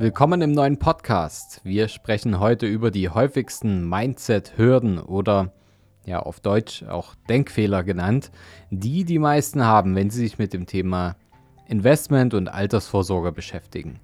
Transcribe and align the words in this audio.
Willkommen 0.00 0.40
im 0.40 0.52
neuen 0.52 0.78
Podcast. 0.78 1.60
Wir 1.62 1.86
sprechen 1.88 2.40
heute 2.40 2.64
über 2.64 2.90
die 2.90 3.10
häufigsten 3.10 3.86
Mindset-Hürden 3.86 4.98
oder 4.98 5.52
ja 6.06 6.20
auf 6.20 6.40
Deutsch 6.40 6.84
auch 6.84 7.14
Denkfehler 7.28 7.82
genannt, 7.84 8.30
die 8.70 9.04
die 9.04 9.18
meisten 9.18 9.62
haben, 9.62 9.94
wenn 9.94 10.08
sie 10.08 10.20
sich 10.20 10.38
mit 10.38 10.54
dem 10.54 10.64
Thema 10.64 11.16
Investment 11.68 12.32
und 12.32 12.48
Altersvorsorge 12.48 13.30
beschäftigen. 13.30 14.00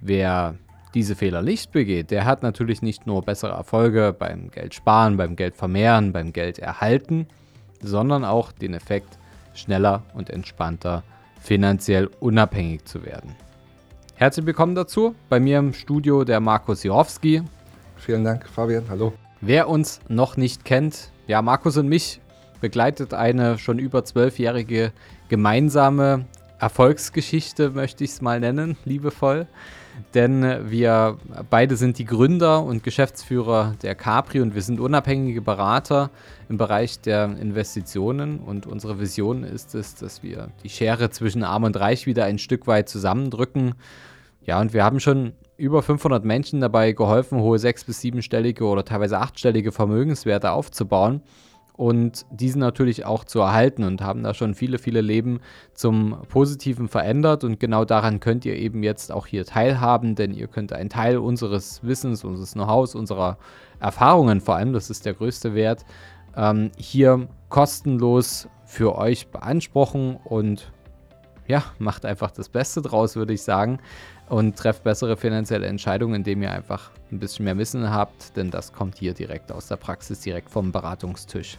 Wer 0.00 0.56
diese 0.94 1.14
Fehler 1.14 1.42
nicht 1.42 1.70
begeht, 1.70 2.10
der 2.10 2.24
hat 2.24 2.42
natürlich 2.42 2.82
nicht 2.82 3.06
nur 3.06 3.22
bessere 3.22 3.52
Erfolge 3.52 4.12
beim 4.12 4.50
Geld 4.50 4.74
sparen, 4.74 5.16
beim 5.16 5.36
Geld 5.36 5.54
vermehren, 5.54 6.12
beim 6.12 6.32
Geld 6.32 6.58
erhalten, 6.58 7.28
sondern 7.80 8.24
auch 8.24 8.50
den 8.50 8.74
Effekt, 8.74 9.16
schneller 9.54 10.02
und 10.12 10.28
entspannter 10.28 11.04
finanziell 11.40 12.10
unabhängig 12.18 12.84
zu 12.84 13.04
werden. 13.04 13.36
Herzlich 14.20 14.44
willkommen 14.44 14.74
dazu. 14.74 15.14
Bei 15.30 15.40
mir 15.40 15.58
im 15.58 15.72
Studio 15.72 16.24
der 16.24 16.40
Markus 16.40 16.82
Jorowski. 16.82 17.42
Vielen 17.96 18.22
Dank, 18.22 18.46
Fabian. 18.46 18.84
Hallo. 18.90 19.14
Wer 19.40 19.66
uns 19.66 19.98
noch 20.08 20.36
nicht 20.36 20.66
kennt, 20.66 21.10
ja, 21.26 21.40
Markus 21.40 21.78
und 21.78 21.88
mich 21.88 22.20
begleitet 22.60 23.14
eine 23.14 23.56
schon 23.56 23.78
über 23.78 24.04
zwölfjährige 24.04 24.92
gemeinsame 25.30 26.26
Erfolgsgeschichte, 26.58 27.70
möchte 27.70 28.04
ich 28.04 28.10
es 28.10 28.20
mal 28.20 28.40
nennen, 28.40 28.76
liebevoll. 28.84 29.46
Denn 30.12 30.70
wir 30.70 31.16
beide 31.48 31.76
sind 31.76 31.98
die 31.98 32.04
Gründer 32.04 32.62
und 32.62 32.82
Geschäftsführer 32.82 33.74
der 33.80 33.94
Capri 33.94 34.42
und 34.42 34.54
wir 34.54 34.60
sind 34.60 34.80
unabhängige 34.80 35.40
Berater 35.40 36.10
im 36.50 36.58
Bereich 36.58 37.00
der 37.00 37.24
Investitionen. 37.40 38.38
Und 38.38 38.66
unsere 38.66 39.00
Vision 39.00 39.44
ist 39.44 39.74
es, 39.74 39.94
dass 39.94 40.22
wir 40.22 40.50
die 40.62 40.68
Schere 40.68 41.08
zwischen 41.08 41.42
Arm 41.42 41.64
und 41.64 41.80
Reich 41.80 42.04
wieder 42.04 42.26
ein 42.26 42.38
Stück 42.38 42.66
weit 42.66 42.90
zusammendrücken 42.90 43.74
ja, 44.42 44.60
und 44.60 44.72
wir 44.72 44.84
haben 44.84 45.00
schon 45.00 45.32
über 45.56 45.82
500 45.82 46.24
Menschen 46.24 46.60
dabei 46.60 46.92
geholfen, 46.92 47.40
hohe 47.40 47.58
sechs- 47.58 47.84
bis 47.84 48.00
siebenstellige 48.00 48.64
oder 48.64 48.84
teilweise 48.84 49.18
achtstellige 49.18 49.72
Vermögenswerte 49.72 50.52
aufzubauen 50.52 51.22
und 51.80 52.26
diesen 52.30 52.60
natürlich 52.60 53.06
auch 53.06 53.24
zu 53.24 53.40
erhalten 53.40 53.84
und 53.84 54.02
haben 54.02 54.22
da 54.22 54.34
schon 54.34 54.54
viele, 54.54 54.78
viele 54.78 55.00
Leben 55.00 55.40
zum 55.72 56.14
Positiven 56.28 56.88
verändert. 56.88 57.42
Und 57.42 57.58
genau 57.58 57.86
daran 57.86 58.20
könnt 58.20 58.44
ihr 58.44 58.56
eben 58.56 58.82
jetzt 58.82 59.10
auch 59.10 59.26
hier 59.26 59.46
teilhaben, 59.46 60.14
denn 60.14 60.34
ihr 60.34 60.46
könnt 60.46 60.74
einen 60.74 60.90
Teil 60.90 61.16
unseres 61.16 61.82
Wissens, 61.82 62.22
unseres 62.22 62.52
Know-hows, 62.52 62.94
unserer 62.94 63.38
Erfahrungen 63.78 64.42
vor 64.42 64.56
allem, 64.56 64.74
das 64.74 64.90
ist 64.90 65.06
der 65.06 65.14
größte 65.14 65.54
Wert, 65.54 65.86
ähm, 66.36 66.70
hier 66.76 67.28
kostenlos 67.48 68.46
für 68.66 68.96
euch 68.96 69.28
beanspruchen 69.28 70.16
und 70.16 70.70
ja, 71.50 71.64
macht 71.78 72.06
einfach 72.06 72.30
das 72.30 72.48
Beste 72.48 72.80
draus, 72.80 73.16
würde 73.16 73.32
ich 73.32 73.42
sagen 73.42 73.80
und 74.28 74.56
trefft 74.56 74.84
bessere 74.84 75.16
finanzielle 75.16 75.66
Entscheidungen, 75.66 76.14
indem 76.14 76.42
ihr 76.42 76.52
einfach 76.52 76.90
ein 77.10 77.18
bisschen 77.18 77.44
mehr 77.44 77.58
Wissen 77.58 77.90
habt, 77.90 78.36
denn 78.36 78.50
das 78.50 78.72
kommt 78.72 78.96
hier 78.96 79.12
direkt 79.12 79.50
aus 79.50 79.66
der 79.66 79.76
Praxis, 79.76 80.20
direkt 80.20 80.48
vom 80.48 80.70
Beratungstisch. 80.70 81.58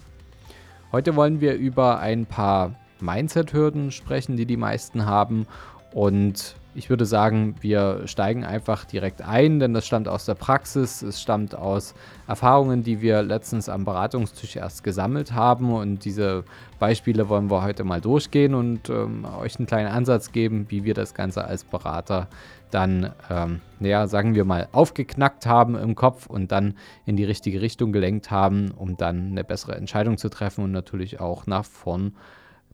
Heute 0.94 1.16
wollen 1.16 1.42
wir 1.42 1.56
über 1.56 2.00
ein 2.00 2.26
paar 2.26 2.76
Mindset-Hürden 3.02 3.92
sprechen, 3.92 4.38
die 4.38 4.46
die 4.46 4.58
meisten 4.58 5.06
haben 5.06 5.46
und 5.94 6.56
ich 6.74 6.90
würde 6.90 7.06
sagen, 7.06 7.56
wir 7.60 8.04
steigen 8.06 8.46
einfach 8.46 8.86
direkt 8.86 9.22
ein, 9.22 9.60
denn 9.60 9.74
das 9.74 9.86
stammt 9.86 10.08
aus 10.08 10.26
der 10.26 10.36
Praxis, 10.36 11.02
es 11.02 11.22
stammt 11.22 11.54
aus 11.54 11.94
Erfahrungen, 12.28 12.84
die 12.84 13.02
wir 13.02 13.22
letztens 13.24 13.68
am 13.68 13.84
Beratungstisch 13.84 14.56
erst 14.56 14.84
gesammelt 14.84 15.34
haben. 15.34 15.74
Und 15.74 16.06
diese 16.06 16.46
Beispiele 16.80 17.28
wollen 17.28 17.52
wir 17.52 17.64
heute 17.64 17.84
mal 17.84 18.00
durchgehen 18.00 18.54
und 18.54 18.90
ähm, 18.90 19.26
euch 19.26 19.60
einen 19.60 19.66
kleinen 19.66 19.92
Ansatz 19.92 20.32
geben, 20.32 20.68
wie 20.70 20.86
wir 20.86 20.94
das 20.94 21.14
Ganze 21.14 21.44
als 21.44 21.66
Berater 21.66 22.30
dann, 22.72 23.12
ähm, 23.30 23.60
ja, 23.82 24.08
sagen 24.08 24.34
wir 24.34 24.46
mal, 24.46 24.70
aufgeknackt 24.72 25.46
haben 25.46 25.76
im 25.76 25.96
Kopf 25.96 26.28
und 26.28 26.54
dann 26.54 26.76
in 27.06 27.18
die 27.18 27.26
richtige 27.26 27.62
Richtung 27.62 27.92
gelenkt 27.92 28.32
haben, 28.32 28.72
um 28.72 28.96
dann 28.96 29.32
eine 29.32 29.44
bessere 29.44 29.76
Entscheidung 29.76 30.18
zu 30.18 30.30
treffen 30.30 30.64
und 30.64 30.72
natürlich 30.72 31.20
auch 31.20 31.48
nach 31.48 31.66
vorn 31.66 32.16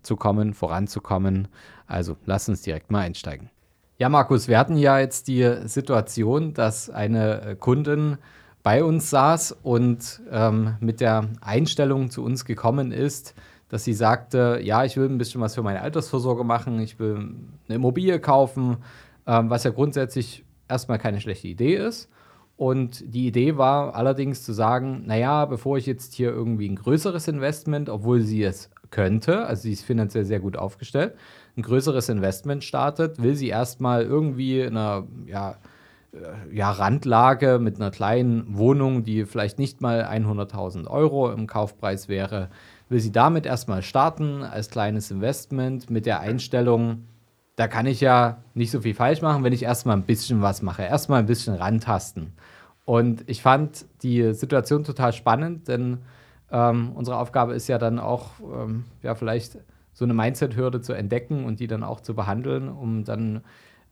zu 0.04 0.16
kommen, 0.16 0.54
voranzukommen. 0.54 1.48
Also 1.88 2.16
lasst 2.26 2.48
uns 2.48 2.62
direkt 2.62 2.92
mal 2.92 3.00
einsteigen. 3.00 3.50
Ja, 4.00 4.10
Markus, 4.10 4.48
wir 4.48 4.60
hatten 4.60 4.78
ja 4.78 5.00
jetzt 5.00 5.28
die 5.28 5.44
Situation, 5.66 6.54
dass 6.54 6.88
eine 6.92 7.42
äh, 7.42 7.56
Kundin 7.56 8.20
bei 8.62 8.84
uns 8.84 9.10
saß 9.10 9.58
und 9.64 10.22
ähm, 10.30 10.76
mit 10.80 11.02
der 11.02 11.30
Einstellung 11.42 12.12
zu 12.12 12.24
uns 12.24 12.46
gekommen 12.46 12.92
ist, 12.92 13.34
dass 13.70 13.86
sie 13.86 13.94
sagte, 13.94 14.60
ja, 14.62 14.84
ich 14.84 14.98
will 14.98 15.10
ein 15.10 15.18
bisschen 15.18 15.42
was 15.42 15.56
für 15.56 15.64
meine 15.64 15.82
Altersvorsorge 15.82 16.44
machen, 16.44 16.80
ich 16.80 17.00
will 17.00 17.16
eine 17.16 17.76
Immobilie 17.76 18.20
kaufen, 18.20 18.78
ähm, 19.26 19.50
was 19.50 19.64
ja 19.64 19.72
grundsätzlich 19.72 20.46
erstmal 20.68 21.00
keine 21.00 21.20
schlechte 21.20 21.48
Idee 21.48 21.78
ist. 21.78 22.08
Und 22.56 23.04
die 23.04 23.26
Idee 23.26 23.58
war 23.58 23.96
allerdings 23.96 24.44
zu 24.44 24.54
sagen, 24.54 25.06
naja, 25.08 25.46
bevor 25.46 25.80
ich 25.80 25.88
jetzt 25.88 26.14
hier 26.14 26.30
irgendwie 26.30 26.70
ein 26.70 26.76
größeres 26.76 27.28
Investment, 27.28 27.90
obwohl 27.90 28.22
sie 28.22 28.44
es 28.44 28.70
könnte, 28.92 29.48
also 29.48 29.64
sie 29.64 29.74
ist 29.74 29.84
finanziell 29.84 30.26
sehr 30.26 30.40
gut 30.40 30.56
aufgestellt, 30.56 31.16
ein 31.58 31.64
größeres 31.64 32.10
Investment 32.10 32.64
startet, 32.64 33.22
will 33.22 33.36
sie 33.36 33.50
erstmal 33.50 34.04
irgendwie 34.04 34.62
in 34.62 34.78
einer 34.78 35.08
ja, 35.26 35.56
äh, 36.14 36.56
ja, 36.56 36.72
Randlage 36.72 37.60
mit 37.60 37.78
einer 37.78 37.92
kleinen 37.92 38.58
Wohnung, 38.58 39.04
die 39.04 39.26
vielleicht 39.26 39.60
nicht 39.60 39.82
mal 39.82 40.04
100.000 40.04 40.88
Euro 40.88 41.32
im 41.32 41.48
Kaufpreis 41.48 42.08
wäre, 42.08 42.50
will 42.90 43.00
sie 43.00 43.12
damit 43.12 43.46
erstmal 43.46 43.82
starten 43.82 44.44
als 44.44 44.70
kleines 44.70 45.12
Investment 45.12 45.90
mit 45.90 46.06
der 46.06 46.20
Einstellung, 46.20 47.04
da 47.56 47.68
kann 47.68 47.88
ich 47.88 48.02
ja 48.02 48.44
nicht 48.54 48.70
so 48.70 48.82
viel 48.82 48.94
falsch 48.94 49.22
machen, 49.24 49.44
wenn 49.44 49.52
ich 49.52 49.64
erstmal 49.64 49.98
ein 49.98 50.04
bisschen 50.04 50.44
was 50.44 50.62
mache, 50.62 50.84
erstmal 50.84 51.20
ein 51.20 51.26
bisschen 51.26 51.56
rantasten. 51.56 52.34
Und 52.86 53.28
ich 53.28 53.42
fand 53.42 53.86
die 54.04 54.34
Situation 54.34 54.84
total 54.84 55.12
spannend, 55.12 55.68
denn 55.68 55.98
ähm, 56.52 56.92
unsere 56.94 57.18
Aufgabe 57.18 57.54
ist 57.54 57.68
ja 57.68 57.80
dann 57.80 58.00
auch, 58.00 58.30
ähm, 58.42 58.86
ja, 59.02 59.16
vielleicht 59.16 59.58
so 59.98 60.06
eine 60.06 60.14
Mindset-Hürde 60.14 60.80
zu 60.80 60.94
entdecken 60.94 61.44
und 61.44 61.60
die 61.60 61.66
dann 61.66 61.84
auch 61.84 62.02
zu 62.02 62.14
behandeln, 62.14 62.70
um 62.70 63.04
dann 63.04 63.42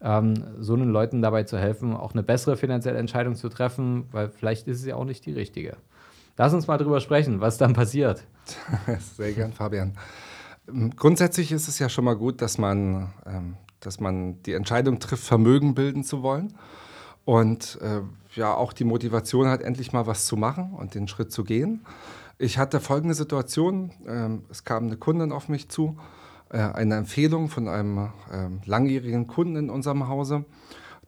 ähm, 0.01 0.35
so 0.59 0.75
einen 0.75 0.91
Leuten 0.91 1.23
dabei 1.23 1.45
zu 1.45 1.57
helfen, 1.57 1.95
auch 1.95 2.13
eine 2.13 2.21
bessere 2.21 2.57
finanzielle 2.57 2.99
Entscheidung 2.99 3.33
zu 3.33 3.49
treffen, 3.49 4.05
weil 4.11 4.29
vielleicht 4.29 4.67
ist 4.67 4.81
es 4.81 4.85
ja 4.85 4.97
auch 4.97 5.05
nicht 5.05 5.25
die 5.25 5.31
richtige. 5.31 5.77
Lass 6.37 6.53
uns 6.53 6.67
mal 6.67 6.77
drüber 6.77 6.99
sprechen, 6.99 7.41
was 7.41 7.57
dann 7.57 7.73
passiert. 7.73 8.23
Sehr 9.17 9.33
gern, 9.33 9.51
Fabian. 9.51 9.97
Grundsätzlich 10.95 11.51
ist 11.51 11.67
es 11.67 11.79
ja 11.79 11.89
schon 11.89 12.05
mal 12.05 12.15
gut, 12.15 12.39
dass 12.39 12.59
man, 12.59 13.11
ähm, 13.25 13.55
dass 13.79 13.99
man 13.99 14.43
die 14.43 14.53
Entscheidung 14.53 14.99
trifft, 14.99 15.23
Vermögen 15.23 15.73
bilden 15.73 16.03
zu 16.03 16.21
wollen 16.21 16.53
und 17.23 17.79
äh, 17.81 18.01
ja 18.35 18.53
auch 18.53 18.73
die 18.73 18.83
Motivation 18.83 19.47
hat, 19.47 19.63
endlich 19.63 19.91
mal 19.91 20.05
was 20.05 20.27
zu 20.27 20.37
machen 20.37 20.73
und 20.73 20.93
den 20.93 21.07
Schritt 21.07 21.31
zu 21.31 21.43
gehen. 21.43 21.83
Ich 22.37 22.57
hatte 22.57 22.81
folgende 22.81 23.15
Situation. 23.15 23.91
Ähm, 24.05 24.43
es 24.49 24.65
kam 24.65 24.87
eine 24.87 24.97
Kundin 24.97 25.31
auf 25.31 25.47
mich 25.47 25.69
zu, 25.69 25.97
äh, 26.49 26.57
eine 26.57 26.95
Empfehlung 26.95 27.49
von 27.49 27.67
einem 27.69 28.09
ähm, 28.31 28.59
langjährigen 28.65 29.27
Kunden 29.27 29.55
in 29.55 29.69
unserem 29.69 30.09
Hause. 30.09 30.43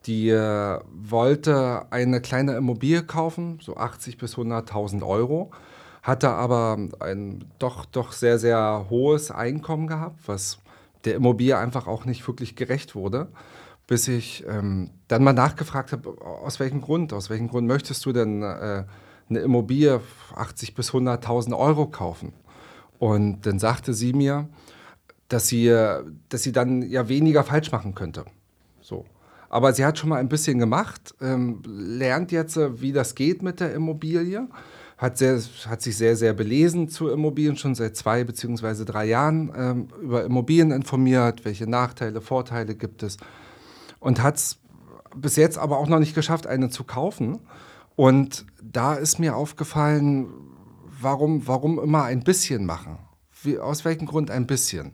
Die 0.06 0.30
äh, 0.30 0.80
wollte 0.90 1.86
eine 1.92 2.22
kleine 2.22 2.56
Immobilie 2.56 3.04
kaufen, 3.04 3.60
so 3.62 3.76
80 3.76 4.18
bis 4.18 4.36
100.000 4.36 5.06
Euro, 5.06 5.52
hatte 6.02 6.30
aber 6.30 6.78
ein 7.02 7.44
doch, 7.60 7.84
doch 7.86 8.14
sehr, 8.14 8.40
sehr 8.40 8.86
hohes 8.90 9.30
Einkommen 9.30 9.88
gehabt, 9.88 10.22
was 10.28 10.60
der 11.04 11.16
Immobilie 11.16 11.58
einfach 11.58 11.88
auch 11.88 12.06
nicht 12.06 12.26
wirklich 12.26 12.56
gerecht 12.56 12.96
wurde 12.96 13.28
bis 13.88 14.10
ich 14.10 14.46
ähm, 14.48 14.90
dann 15.08 15.24
mal 15.24 15.34
nachgefragt 15.34 15.94
habe, 15.94 16.22
aus 16.22 16.60
welchem 16.60 16.82
Grund, 16.82 17.14
aus 17.14 17.30
welchem 17.30 17.48
Grund 17.48 17.68
möchtest 17.68 18.06
du 18.06 18.12
denn 18.12 18.44
äh, 18.44 18.84
eine 19.30 19.40
Immobilie 19.40 20.02
80 20.36 20.76
bis 20.76 20.92
100.000 20.92 21.58
Euro 21.58 21.88
kaufen. 21.88 22.34
Und 23.00 23.46
dann 23.46 23.60
sagte 23.60 23.94
sie 23.94 24.14
mir, 24.14 24.48
dass 25.28 25.48
sie, 25.48 25.68
dass 26.30 26.44
sie 26.44 26.52
dann 26.52 26.82
ja 26.84 27.10
weniger 27.10 27.44
falsch 27.44 27.72
machen 27.72 27.96
könnte. 27.96 28.26
So. 28.82 29.06
Aber 29.50 29.74
sie 29.74 29.86
hat 29.86 29.98
schon 29.98 30.10
mal 30.10 30.20
ein 30.20 30.30
bisschen 30.30 30.60
gemacht, 30.60 31.16
ähm, 31.22 31.62
lernt 31.66 32.32
jetzt, 32.32 32.58
äh, 32.58 32.82
wie 32.82 32.92
das 32.92 33.16
geht 33.16 33.42
mit 33.42 33.60
der 33.60 33.74
Immobilie, 33.74 34.48
hat, 34.98 35.18
sehr, 35.18 35.40
hat 35.68 35.82
sich 35.82 35.96
sehr, 35.96 36.16
sehr 36.16 36.34
belesen 36.34 36.90
zu 36.90 37.10
Immobilien, 37.10 37.56
schon 37.56 37.76
seit 37.76 37.96
zwei 37.96 38.24
beziehungsweise 38.24 38.84
drei 38.84 39.06
Jahren 39.06 39.52
ähm, 39.56 39.88
über 40.02 40.24
Immobilien 40.24 40.72
informiert, 40.72 41.46
welche 41.46 41.70
Nachteile, 41.70 42.20
Vorteile 42.20 42.76
gibt 42.76 43.04
es 43.04 43.18
und 44.00 44.22
hat 44.22 44.38
es 44.38 44.58
bis 45.16 45.36
jetzt 45.36 45.58
aber 45.58 45.78
auch 45.78 45.88
noch 45.88 46.00
nicht 46.00 46.16
geschafft, 46.16 46.48
eine 46.48 46.70
zu 46.70 46.84
kaufen. 46.84 47.40
Und 47.98 48.46
da 48.62 48.94
ist 48.94 49.18
mir 49.18 49.36
aufgefallen, 49.36 50.28
warum, 51.02 51.48
warum 51.48 51.80
immer 51.80 52.04
ein 52.04 52.24
bisschen 52.24 52.64
machen? 52.64 53.00
Wie, 53.42 53.58
aus 53.58 53.86
welchem 53.86 54.06
Grund 54.06 54.30
ein 54.30 54.46
bisschen? 54.46 54.94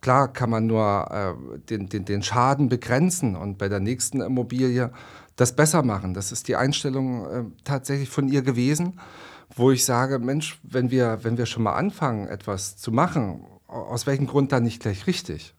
Klar 0.00 0.32
kann 0.32 0.50
man 0.50 0.66
nur 0.66 1.08
äh, 1.12 1.58
den, 1.68 1.88
den, 1.88 2.04
den 2.04 2.24
Schaden 2.24 2.68
begrenzen 2.68 3.36
und 3.36 3.56
bei 3.56 3.68
der 3.68 3.78
nächsten 3.78 4.20
Immobilie 4.20 4.90
das 5.36 5.54
besser 5.54 5.84
machen. 5.84 6.12
Das 6.12 6.32
ist 6.32 6.48
die 6.48 6.56
Einstellung 6.56 7.30
äh, 7.30 7.44
tatsächlich 7.62 8.08
von 8.08 8.26
ihr 8.26 8.42
gewesen, 8.42 8.98
wo 9.54 9.70
ich 9.70 9.84
sage, 9.84 10.18
Mensch, 10.18 10.58
wenn 10.64 10.90
wir, 10.90 11.20
wenn 11.22 11.38
wir 11.38 11.46
schon 11.46 11.62
mal 11.62 11.74
anfangen, 11.74 12.26
etwas 12.26 12.76
zu 12.76 12.90
machen, 12.90 13.46
aus 13.68 14.08
welchem 14.08 14.26
Grund 14.26 14.50
dann 14.50 14.64
nicht 14.64 14.82
gleich 14.82 15.06
richtig? 15.06 15.54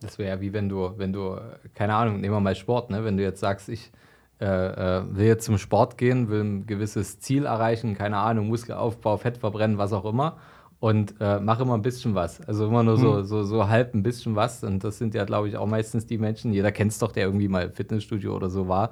Das 0.00 0.16
wäre 0.16 0.30
ja 0.30 0.40
wie 0.40 0.54
wenn 0.54 0.70
du, 0.70 0.94
wenn 0.96 1.12
du, 1.12 1.38
keine 1.74 1.96
Ahnung, 1.96 2.20
nehmen 2.20 2.34
wir 2.34 2.40
mal 2.40 2.56
Sport, 2.56 2.88
ne? 2.88 3.04
wenn 3.04 3.18
du 3.18 3.22
jetzt 3.22 3.40
sagst, 3.40 3.68
ich 3.68 3.92
äh, 4.40 4.46
äh, 4.98 5.02
will 5.10 5.26
jetzt 5.26 5.44
zum 5.44 5.58
Sport 5.58 5.98
gehen, 5.98 6.30
will 6.30 6.40
ein 6.42 6.66
gewisses 6.66 7.20
Ziel 7.20 7.44
erreichen, 7.44 7.94
keine 7.94 8.16
Ahnung, 8.16 8.48
Muskelaufbau, 8.48 9.18
Fett 9.18 9.36
verbrennen, 9.36 9.76
was 9.76 9.92
auch 9.92 10.06
immer. 10.06 10.38
Und 10.78 11.14
äh, 11.20 11.40
mache 11.40 11.64
immer 11.64 11.74
ein 11.74 11.82
bisschen 11.82 12.14
was. 12.14 12.40
Also 12.48 12.66
immer 12.66 12.82
nur 12.82 12.96
so, 12.96 13.18
hm. 13.18 13.24
so, 13.24 13.42
so 13.42 13.68
halb 13.68 13.94
ein 13.94 14.02
bisschen 14.02 14.36
was. 14.36 14.64
Und 14.64 14.82
das 14.82 14.96
sind 14.96 15.14
ja, 15.14 15.24
glaube 15.24 15.48
ich, 15.48 15.58
auch 15.58 15.66
meistens 15.66 16.06
die 16.06 16.16
Menschen, 16.16 16.54
jeder 16.54 16.72
kennt 16.72 16.92
es 16.92 16.98
doch, 16.98 17.12
der 17.12 17.26
irgendwie 17.26 17.48
mal 17.48 17.70
Fitnessstudio 17.70 18.34
oder 18.34 18.48
so 18.48 18.66
war, 18.66 18.90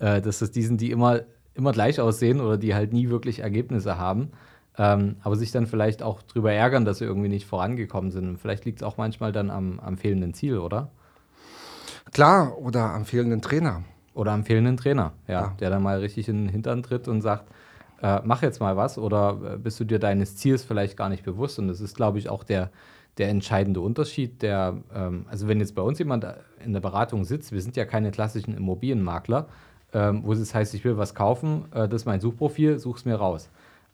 äh, 0.00 0.20
dass 0.20 0.42
es 0.42 0.50
diesen, 0.50 0.76
die 0.76 0.90
immer, 0.90 1.20
immer 1.54 1.72
gleich 1.72 1.98
aussehen 1.98 2.42
oder 2.42 2.58
die 2.58 2.74
halt 2.74 2.92
nie 2.92 3.08
wirklich 3.08 3.38
Ergebnisse 3.38 3.96
haben. 3.96 4.32
Ähm, 4.76 5.16
aber 5.22 5.36
sich 5.36 5.50
dann 5.50 5.66
vielleicht 5.66 6.02
auch 6.02 6.20
drüber 6.22 6.52
ärgern, 6.52 6.84
dass 6.84 6.98
sie 6.98 7.06
irgendwie 7.06 7.30
nicht 7.30 7.46
vorangekommen 7.46 8.10
sind. 8.10 8.28
Und 8.28 8.38
vielleicht 8.38 8.66
liegt 8.66 8.80
es 8.80 8.86
auch 8.86 8.98
manchmal 8.98 9.32
dann 9.32 9.50
am, 9.50 9.80
am 9.80 9.96
fehlenden 9.96 10.34
Ziel, 10.34 10.58
oder? 10.58 10.90
Klar, 12.12 12.58
oder 12.58 12.90
am 12.90 13.06
fehlenden 13.06 13.40
Trainer. 13.40 13.82
Oder 14.20 14.32
am 14.32 14.44
fehlenden 14.44 14.76
Trainer, 14.76 15.14
ja, 15.28 15.32
ja. 15.40 15.56
der 15.60 15.70
dann 15.70 15.82
mal 15.82 15.98
richtig 15.98 16.28
in 16.28 16.44
den 16.44 16.48
Hintern 16.50 16.82
tritt 16.82 17.08
und 17.08 17.22
sagt, 17.22 17.46
äh, 18.02 18.20
mach 18.22 18.42
jetzt 18.42 18.60
mal 18.60 18.76
was 18.76 18.98
oder 18.98 19.54
äh, 19.54 19.56
bist 19.56 19.80
du 19.80 19.84
dir 19.84 19.98
deines 19.98 20.36
Ziels 20.36 20.62
vielleicht 20.62 20.98
gar 20.98 21.08
nicht 21.08 21.24
bewusst? 21.24 21.58
Und 21.58 21.68
das 21.68 21.80
ist, 21.80 21.96
glaube 21.96 22.18
ich, 22.18 22.28
auch 22.28 22.44
der, 22.44 22.68
der 23.16 23.30
entscheidende 23.30 23.80
Unterschied, 23.80 24.42
der, 24.42 24.76
ähm, 24.94 25.24
also 25.30 25.48
wenn 25.48 25.58
jetzt 25.58 25.74
bei 25.74 25.80
uns 25.80 25.98
jemand 25.98 26.26
in 26.62 26.74
der 26.74 26.80
Beratung 26.80 27.24
sitzt, 27.24 27.50
wir 27.52 27.62
sind 27.62 27.76
ja 27.76 27.86
keine 27.86 28.10
klassischen 28.10 28.54
Immobilienmakler, 28.54 29.46
ähm, 29.94 30.20
wo 30.22 30.34
es 30.34 30.54
heißt, 30.54 30.74
ich 30.74 30.84
will 30.84 30.98
was 30.98 31.14
kaufen, 31.14 31.64
äh, 31.72 31.88
das 31.88 32.02
ist 32.02 32.06
mein 32.06 32.20
Suchprofil, 32.20 32.78
such's 32.78 33.06
mir 33.06 33.14
raus. 33.14 33.48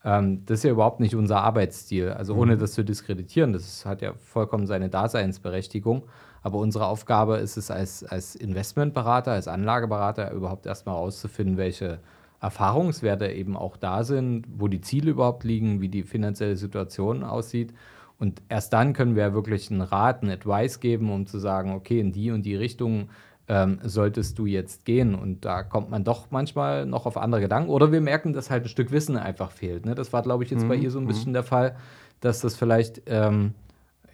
Ähm, 0.04 0.44
das 0.44 0.58
ist 0.58 0.64
ja 0.64 0.72
überhaupt 0.72 0.98
nicht 0.98 1.14
unser 1.14 1.40
Arbeitsstil. 1.42 2.10
Also 2.10 2.34
ohne 2.34 2.56
mhm. 2.56 2.58
das 2.58 2.72
zu 2.72 2.84
diskreditieren, 2.84 3.52
das 3.52 3.86
hat 3.86 4.02
ja 4.02 4.14
vollkommen 4.14 4.66
seine 4.66 4.88
Daseinsberechtigung. 4.88 6.02
Aber 6.46 6.58
unsere 6.58 6.86
Aufgabe 6.86 7.38
ist 7.38 7.56
es 7.56 7.72
als, 7.72 8.04
als 8.04 8.36
Investmentberater, 8.36 9.32
als 9.32 9.48
Anlageberater 9.48 10.30
überhaupt 10.30 10.64
erstmal 10.64 10.94
herauszufinden, 10.94 11.56
welche 11.56 11.98
Erfahrungswerte 12.40 13.32
eben 13.32 13.56
auch 13.56 13.76
da 13.76 14.04
sind, 14.04 14.46
wo 14.56 14.68
die 14.68 14.80
Ziele 14.80 15.10
überhaupt 15.10 15.42
liegen, 15.42 15.80
wie 15.80 15.88
die 15.88 16.04
finanzielle 16.04 16.54
Situation 16.54 17.24
aussieht. 17.24 17.74
Und 18.20 18.42
erst 18.48 18.72
dann 18.72 18.92
können 18.92 19.16
wir 19.16 19.34
wirklich 19.34 19.72
einen 19.72 19.80
Rat, 19.80 20.22
einen 20.22 20.30
Advice 20.30 20.78
geben, 20.78 21.10
um 21.10 21.26
zu 21.26 21.40
sagen, 21.40 21.72
okay, 21.72 21.98
in 21.98 22.12
die 22.12 22.30
und 22.30 22.46
die 22.46 22.54
Richtung 22.54 23.08
ähm, 23.48 23.80
solltest 23.82 24.38
du 24.38 24.46
jetzt 24.46 24.84
gehen. 24.84 25.16
Und 25.16 25.44
da 25.44 25.64
kommt 25.64 25.90
man 25.90 26.04
doch 26.04 26.30
manchmal 26.30 26.86
noch 26.86 27.06
auf 27.06 27.16
andere 27.16 27.40
Gedanken. 27.40 27.70
Oder 27.70 27.90
wir 27.90 28.00
merken, 28.00 28.34
dass 28.34 28.50
halt 28.50 28.66
ein 28.66 28.68
Stück 28.68 28.92
Wissen 28.92 29.16
einfach 29.16 29.50
fehlt. 29.50 29.84
Ne? 29.84 29.96
Das 29.96 30.12
war, 30.12 30.22
glaube 30.22 30.44
ich, 30.44 30.50
jetzt 30.50 30.62
mhm. 30.62 30.68
bei 30.68 30.76
ihr 30.76 30.92
so 30.92 31.00
ein 31.00 31.08
bisschen 31.08 31.30
mhm. 31.30 31.34
der 31.34 31.42
Fall, 31.42 31.74
dass 32.20 32.38
das 32.38 32.54
vielleicht 32.54 33.02
ähm, 33.06 33.54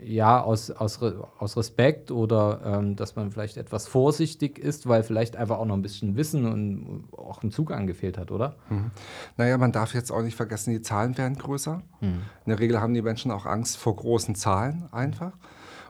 ja 0.04 0.40
aus, 0.40 0.70
aus, 0.70 1.00
aus 1.02 1.56
Respekt 1.56 2.10
oder 2.10 2.60
ähm, 2.64 2.96
dass 2.96 3.16
man 3.16 3.30
vielleicht 3.30 3.56
etwas 3.56 3.86
vorsichtig 3.86 4.58
ist, 4.58 4.88
weil 4.88 5.02
vielleicht 5.02 5.36
einfach 5.36 5.58
auch 5.58 5.64
noch 5.64 5.76
ein 5.76 5.82
bisschen 5.82 6.16
Wissen 6.16 6.46
und 6.46 7.04
auch 7.16 7.42
ein 7.42 7.50
Zugang 7.50 7.86
gefehlt 7.86 8.18
hat, 8.18 8.30
oder? 8.30 8.56
Mhm. 8.68 8.90
Naja, 9.36 9.58
man 9.58 9.72
darf 9.72 9.94
jetzt 9.94 10.10
auch 10.10 10.22
nicht 10.22 10.36
vergessen, 10.36 10.70
die 10.70 10.82
Zahlen 10.82 11.16
werden 11.18 11.36
größer. 11.36 11.82
Mhm. 12.00 12.06
In 12.06 12.48
der 12.48 12.58
Regel 12.58 12.80
haben 12.80 12.94
die 12.94 13.02
Menschen 13.02 13.30
auch 13.30 13.46
Angst 13.46 13.76
vor 13.76 13.96
großen 13.96 14.34
Zahlen 14.34 14.88
einfach. 14.92 15.32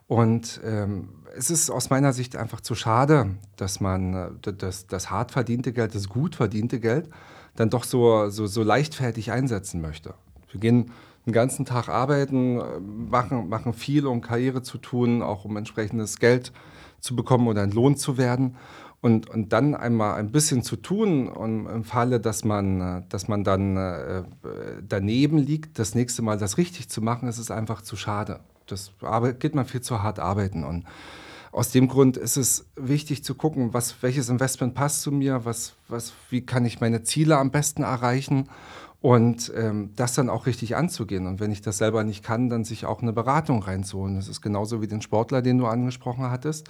Und 0.07 0.61
ähm, 0.65 1.09
es 1.37 1.51
ist 1.51 1.71
aus 1.71 1.91
meiner 1.91 2.13
Sicht 2.13 2.37
einfach 2.37 2.61
zu 2.61 2.75
schade, 2.75 3.37
dass 3.57 3.81
man 3.81 4.15
äh, 4.45 4.53
das, 4.53 4.87
das 4.87 5.11
hart 5.11 5.31
verdiente 5.31 5.73
Geld, 5.73 5.95
das 5.95 6.09
gut 6.09 6.37
verdiente 6.37 6.81
Geld, 6.81 7.09
dann 7.57 7.71
doch 7.71 7.85
so, 7.85 8.29
so, 8.29 8.47
so 8.47 8.63
leichtfertig 8.63 9.33
einsetzen 9.33 9.81
möchte. 9.81 10.15
Wir 10.51 10.61
gehen 10.61 10.91
den 11.27 11.33
ganzen 11.33 11.65
Tag 11.65 11.89
arbeiten, 11.89 12.61
äh, 12.61 12.81
machen, 12.81 13.49
machen 13.49 13.73
viel, 13.73 14.07
um 14.07 14.21
Karriere 14.21 14.63
zu 14.63 14.79
tun, 14.79 15.23
auch 15.23 15.45
um 15.45 15.57
entsprechendes 15.57 16.19
Geld 16.19 16.53
zu 17.01 17.17
bekommen 17.17 17.49
oder 17.49 17.63
entlohnt 17.63 17.99
zu 17.99 18.17
werden. 18.19 18.57
Und, 19.01 19.29
und 19.29 19.53
dann 19.53 19.75
einmal 19.75 20.15
ein 20.15 20.31
bisschen 20.31 20.63
zu 20.63 20.77
tun 20.77 21.27
und 21.27 21.67
im 21.67 21.83
Falle, 21.83 22.21
dass 22.21 22.45
man, 22.45 22.81
äh, 22.81 23.03
dass 23.09 23.27
man 23.27 23.43
dann 23.43 23.77
äh, 23.77 24.23
daneben 24.87 25.39
liegt, 25.39 25.79
das 25.79 25.95
nächste 25.97 26.23
Mal 26.23 26.39
das 26.39 26.57
richtig 26.57 26.89
zu 26.89 27.03
machen, 27.03 27.29
ist 27.29 27.39
es 27.39 27.51
einfach 27.51 27.83
zu 27.83 27.97
schade 27.97 28.41
das 28.67 28.93
geht 29.39 29.55
man 29.55 29.67
viel 29.67 29.81
zu 29.81 30.03
hart 30.03 30.19
arbeiten. 30.19 30.65
Und 30.65 30.85
aus 31.53 31.71
dem 31.71 31.89
Grund 31.89 32.17
ist 32.17 32.37
es 32.37 32.67
wichtig 32.77 33.25
zu 33.25 33.35
gucken, 33.35 33.75
was, 33.75 34.03
welches 34.03 34.29
Investment 34.29 34.75
passt 34.75 35.03
zu 35.03 35.13
mir, 35.13 35.45
was, 35.45 35.75
was, 35.89 36.15
wie 36.31 36.45
kann 36.45 36.65
ich 36.65 36.81
meine 36.81 37.03
Ziele 37.03 37.37
am 37.37 37.51
besten 37.51 37.83
erreichen 37.83 38.49
und 39.03 39.53
ähm, 39.55 39.91
das 39.97 40.15
dann 40.15 40.31
auch 40.31 40.47
richtig 40.47 40.77
anzugehen. 40.77 41.27
Und 41.27 41.41
wenn 41.41 41.51
ich 41.51 41.61
das 41.61 41.79
selber 41.79 42.05
nicht 42.05 42.25
kann, 42.25 42.49
dann 42.49 42.65
sich 42.65 42.87
auch 42.87 43.03
eine 43.03 43.13
Beratung 43.13 43.63
reinzuholen. 43.63 44.17
Das 44.17 44.29
ist 44.29 44.41
genauso 44.41 44.81
wie 44.81 44.87
den 44.87 45.03
Sportler, 45.03 45.43
den 45.43 45.59
du 45.59 45.67
angesprochen 45.67 46.31
hattest, 46.31 46.69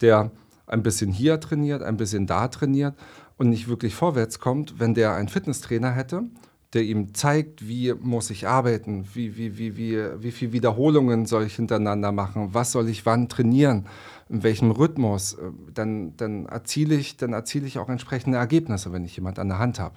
der 0.00 0.30
ein 0.66 0.82
bisschen 0.82 1.10
hier 1.10 1.40
trainiert, 1.40 1.82
ein 1.82 1.96
bisschen 1.96 2.26
da 2.26 2.46
trainiert 2.46 2.94
und 3.38 3.48
nicht 3.48 3.66
wirklich 3.66 3.94
vorwärts 3.94 4.38
kommt, 4.38 4.78
wenn 4.78 4.94
der 4.94 5.14
einen 5.14 5.28
Fitnesstrainer 5.28 5.90
hätte 5.90 6.24
der 6.72 6.82
ihm 6.82 7.14
zeigt, 7.14 7.66
wie 7.66 7.92
muss 7.94 8.30
ich 8.30 8.46
arbeiten, 8.46 9.04
wie, 9.14 9.36
wie, 9.36 9.58
wie, 9.58 9.76
wie, 9.76 9.98
wie 10.22 10.30
viele 10.30 10.52
Wiederholungen 10.52 11.26
soll 11.26 11.44
ich 11.44 11.56
hintereinander 11.56 12.12
machen, 12.12 12.54
was 12.54 12.72
soll 12.72 12.88
ich 12.88 13.04
wann 13.06 13.28
trainieren, 13.28 13.86
in 14.28 14.44
welchem 14.44 14.70
Rhythmus, 14.70 15.34
äh, 15.34 15.50
dann, 15.74 16.16
dann, 16.16 16.46
erziele 16.46 16.94
ich, 16.94 17.16
dann 17.16 17.32
erziele 17.32 17.66
ich 17.66 17.78
auch 17.78 17.88
entsprechende 17.88 18.38
Ergebnisse, 18.38 18.92
wenn 18.92 19.04
ich 19.04 19.16
jemand 19.16 19.40
an 19.40 19.48
der 19.48 19.58
Hand 19.58 19.80
habe. 19.80 19.96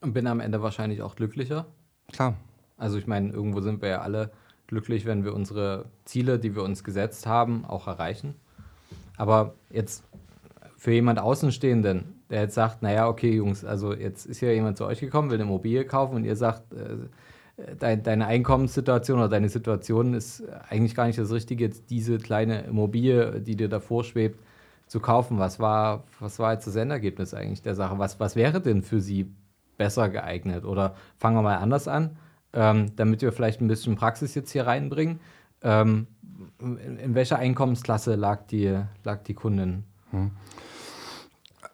Und 0.00 0.12
bin 0.14 0.26
am 0.26 0.40
Ende 0.40 0.62
wahrscheinlich 0.62 1.02
auch 1.02 1.16
glücklicher? 1.16 1.66
Klar. 2.12 2.34
Also 2.76 2.96
ich 2.98 3.06
meine, 3.06 3.30
irgendwo 3.30 3.60
sind 3.60 3.82
wir 3.82 3.88
ja 3.90 4.00
alle 4.00 4.30
glücklich, 4.66 5.04
wenn 5.04 5.24
wir 5.24 5.34
unsere 5.34 5.86
Ziele, 6.04 6.38
die 6.38 6.54
wir 6.54 6.62
uns 6.62 6.84
gesetzt 6.84 7.26
haben, 7.26 7.64
auch 7.66 7.86
erreichen. 7.86 8.34
Aber 9.16 9.54
jetzt 9.70 10.04
für 10.76 10.92
jemand 10.92 11.18
Außenstehenden, 11.18 12.22
der 12.30 12.42
jetzt 12.42 12.54
sagt, 12.54 12.80
naja, 12.80 13.08
okay, 13.08 13.34
Jungs, 13.34 13.64
also 13.64 13.92
jetzt 13.92 14.24
ist 14.24 14.40
ja 14.40 14.50
jemand 14.50 14.78
zu 14.78 14.86
euch 14.86 15.00
gekommen, 15.00 15.28
will 15.28 15.36
eine 15.36 15.42
Immobilie 15.42 15.84
kaufen 15.84 16.14
und 16.14 16.24
ihr 16.24 16.36
sagt, 16.36 16.72
äh, 16.72 16.96
dein, 17.78 18.02
deine 18.02 18.26
Einkommenssituation 18.26 19.18
oder 19.18 19.28
deine 19.28 19.48
Situation 19.48 20.14
ist 20.14 20.42
eigentlich 20.68 20.94
gar 20.94 21.06
nicht 21.06 21.18
das 21.18 21.32
Richtige, 21.32 21.64
jetzt 21.64 21.90
diese 21.90 22.18
kleine 22.18 22.62
Immobilie, 22.62 23.40
die 23.40 23.56
dir 23.56 23.68
davor 23.68 24.04
schwebt, 24.04 24.40
zu 24.86 25.00
kaufen. 25.00 25.38
Was 25.38 25.60
war, 25.60 26.04
was 26.18 26.38
war 26.38 26.52
jetzt 26.54 26.66
das 26.66 26.76
Endergebnis 26.76 27.34
eigentlich 27.34 27.62
der 27.62 27.74
Sache? 27.74 27.98
Was, 27.98 28.18
was 28.18 28.36
wäre 28.36 28.60
denn 28.60 28.82
für 28.82 29.00
sie 29.00 29.32
besser 29.80 30.10
geeignet? 30.10 30.66
Oder 30.66 30.94
fangen 31.16 31.36
wir 31.36 31.42
mal 31.42 31.56
anders 31.56 31.88
an, 31.88 32.18
ähm, 32.52 32.94
damit 32.96 33.22
wir 33.22 33.32
vielleicht 33.32 33.62
ein 33.62 33.66
bisschen 33.66 33.96
Praxis 33.96 34.34
jetzt 34.34 34.50
hier 34.52 34.66
reinbringen. 34.66 35.20
Ähm, 35.62 36.06
in, 36.58 36.98
in, 36.98 37.14
welcher 37.14 37.38
Einkommensklasse 37.38 38.14
lag 38.14 38.42
die, 38.46 38.78
lag 39.04 39.22
die 39.22 39.32
Kundin? 39.32 39.84
Hm. 40.10 40.32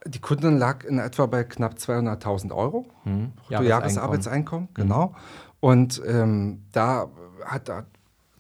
Die 0.07 0.21
Kundin 0.21 0.57
lag 0.57 0.85
in 0.85 1.01
etwa 1.01 1.27
bei 1.27 1.43
knapp 1.43 1.75
200.000 1.75 2.55
Euro. 2.55 2.87
Hm. 3.03 3.33
Jahresarbeitseinkommen, 3.49 4.69
hm. 4.69 4.75
genau. 4.75 5.17
Und 5.59 6.01
ähm, 6.07 6.63
da 6.71 7.09
hat 7.45 7.69
er 7.69 7.87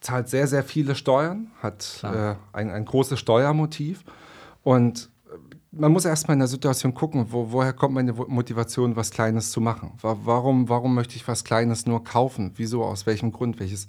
zahlt 0.01 0.29
sehr, 0.29 0.47
sehr 0.47 0.63
viele 0.63 0.95
Steuern, 0.95 1.51
hat 1.61 2.05
äh, 2.05 2.37
ein, 2.53 2.71
ein 2.71 2.85
großes 2.85 3.19
Steuermotiv. 3.19 4.05
Und 4.63 5.11
man 5.79 5.93
muss 5.93 6.05
erstmal 6.05 6.35
in 6.35 6.41
der 6.41 6.49
Situation 6.49 6.95
gucken, 6.95 7.27
wo, 7.31 7.53
woher 7.53 7.73
kommt 7.73 7.95
meine 7.95 8.13
Motivation, 8.13 8.97
was 8.97 9.11
Kleines 9.11 9.51
zu 9.51 9.61
machen? 9.61 9.93
Warum, 10.01 10.69
warum 10.69 10.95
möchte 10.95 11.17
ich 11.17 11.27
was 11.29 11.45
Kleines 11.45 11.87
nur 11.87 12.05
kaufen? 12.05 12.53
Wieso, 12.57 12.85
aus 12.85 13.07
welchem 13.07 13.33
Grund? 13.33 13.61
Welches 13.61 13.87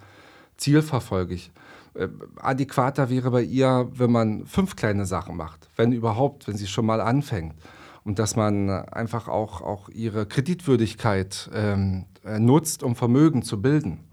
Ziel 0.58 0.82
verfolge 0.82 1.36
ich? 1.36 1.52
Äh, 1.94 2.10
adäquater 2.38 3.10
wäre 3.10 3.32
bei 3.32 3.42
ihr, 3.42 3.90
wenn 3.94 4.12
man 4.12 4.46
fünf 4.46 4.76
kleine 4.76 5.06
Sachen 5.06 5.36
macht, 5.36 5.70
wenn 5.76 5.92
überhaupt, 5.92 6.48
wenn 6.48 6.58
sie 6.58 6.68
schon 6.68 6.86
mal 6.86 7.02
anfängt. 7.02 7.56
Und 8.04 8.20
dass 8.20 8.36
man 8.36 8.70
einfach 8.70 9.28
auch, 9.28 9.62
auch 9.62 9.90
ihre 9.90 10.26
Kreditwürdigkeit 10.26 11.50
ähm, 11.54 12.06
äh, 12.24 12.40
nutzt, 12.40 12.84
um 12.84 12.96
Vermögen 12.96 13.42
zu 13.42 13.62
bilden. 13.62 14.06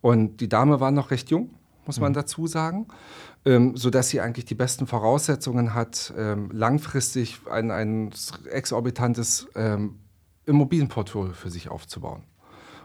Und 0.00 0.40
die 0.40 0.48
Dame 0.48 0.80
war 0.80 0.90
noch 0.92 1.10
recht 1.10 1.30
jung, 1.30 1.50
muss 1.86 2.00
man 2.00 2.12
mhm. 2.12 2.16
dazu 2.16 2.46
sagen, 2.46 2.86
ähm, 3.44 3.76
sodass 3.76 4.08
sie 4.08 4.20
eigentlich 4.20 4.44
die 4.44 4.54
besten 4.54 4.86
Voraussetzungen 4.86 5.74
hat, 5.74 6.12
ähm, 6.16 6.50
langfristig 6.52 7.40
ein, 7.50 7.70
ein 7.70 8.10
exorbitantes 8.50 9.48
ähm, 9.54 9.98
Immobilienportfolio 10.46 11.32
für 11.32 11.50
sich 11.50 11.68
aufzubauen. 11.68 12.22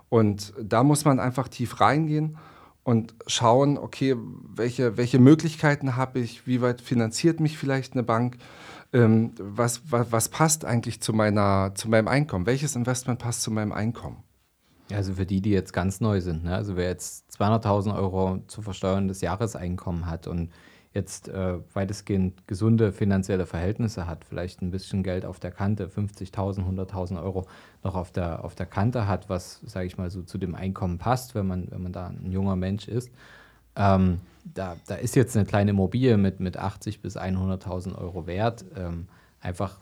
Und 0.10 0.54
da 0.62 0.84
muss 0.84 1.04
man 1.06 1.20
einfach 1.20 1.48
tief 1.48 1.82
reingehen 1.82 2.38
und 2.84 3.16
schauen, 3.26 3.78
okay, 3.78 4.16
welche, 4.56 4.96
welche 4.98 5.20
Möglichkeiten 5.20 5.96
habe 5.96 6.20
ich, 6.20 6.46
wie 6.46 6.62
weit 6.62 6.82
finanziert 6.82 7.40
mich 7.40 7.58
vielleicht 7.58 7.94
eine 7.94 8.04
Bank, 8.04 8.38
ähm, 8.94 9.32
was, 9.40 9.82
was, 9.90 10.12
was, 10.12 10.30
passt 10.30 10.64
eigentlich 10.64 11.02
zu, 11.02 11.12
meiner, 11.12 11.74
zu 11.74 11.90
meinem 11.90 12.08
Einkommen, 12.08 12.46
welches 12.46 12.76
Investment 12.76 13.20
passt 13.20 13.42
zu 13.42 13.52
meinem 13.52 13.72
Einkommen. 13.72 14.24
Also 14.92 15.14
für 15.14 15.26
die, 15.26 15.42
die 15.42 15.50
jetzt 15.50 15.74
ganz 15.74 16.00
neu 16.00 16.22
sind, 16.22 16.44
ne? 16.44 16.56
also 16.56 16.76
wer 16.76 16.88
jetzt 16.88 17.26
200.000 17.40 17.96
Euro 17.96 18.40
zu 18.48 18.62
versteuerndes 18.62 19.22
Jahreseinkommen 19.22 20.06
hat 20.06 20.28
und 20.28 20.52
jetzt 20.94 21.28
äh, 21.28 21.56
weitestgehend 21.74 22.48
gesunde 22.48 22.94
finanzielle 22.94 23.46
Verhältnisse 23.46 24.08
hat, 24.08 24.24
vielleicht 24.24 24.62
ein 24.62 24.72
bisschen 24.72 25.04
Geld 25.04 25.26
auf 25.26 25.40
der 25.40 25.52
Kante, 25.52 25.88
50.000, 25.88 26.66
100.000 26.66 27.22
Euro 27.22 27.46
noch 27.84 27.96
auf 27.96 28.12
der, 28.12 28.46
auf 28.46 28.56
der 28.56 28.66
Kante 28.66 29.08
hat, 29.08 29.28
was, 29.28 29.60
sage 29.66 29.88
ich 29.88 29.98
mal, 29.98 30.10
so 30.10 30.22
zu 30.22 30.38
dem 30.38 30.56
Einkommen 30.56 30.98
passt, 30.98 31.36
wenn 31.36 31.48
man, 31.48 31.68
wenn 31.70 31.84
man 31.84 31.92
da 31.92 32.08
ein 32.08 32.32
junger 32.32 32.56
Mensch 32.56 32.88
ist. 32.88 33.12
Ähm, 33.76 34.20
da, 34.54 34.78
da 34.88 34.96
ist 34.96 35.16
jetzt 35.16 35.36
eine 35.36 35.46
kleine 35.46 35.72
Immobilie 35.72 36.16
mit, 36.16 36.40
mit 36.40 36.58
80.000 36.58 37.02
bis 37.02 37.18
100.000 37.18 37.98
Euro 37.98 38.26
wert. 38.26 38.64
Ähm, 38.78 39.08
einfach 39.42 39.80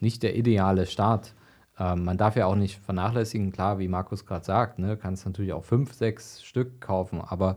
nicht 0.00 0.22
der 0.22 0.34
ideale 0.34 0.86
Start. 0.86 1.34
Ähm, 1.78 2.04
man 2.04 2.16
darf 2.16 2.36
ja 2.36 2.46
auch 2.46 2.56
nicht 2.56 2.78
vernachlässigen, 2.78 3.52
klar, 3.52 3.78
wie 3.78 3.88
Markus 3.88 4.26
gerade 4.26 4.44
sagt, 4.44 4.78
ne, 4.78 4.96
kannst 4.96 5.26
natürlich 5.26 5.52
auch 5.52 5.64
fünf, 5.64 5.92
sechs 5.94 6.42
Stück 6.42 6.80
kaufen, 6.80 7.20
aber 7.20 7.56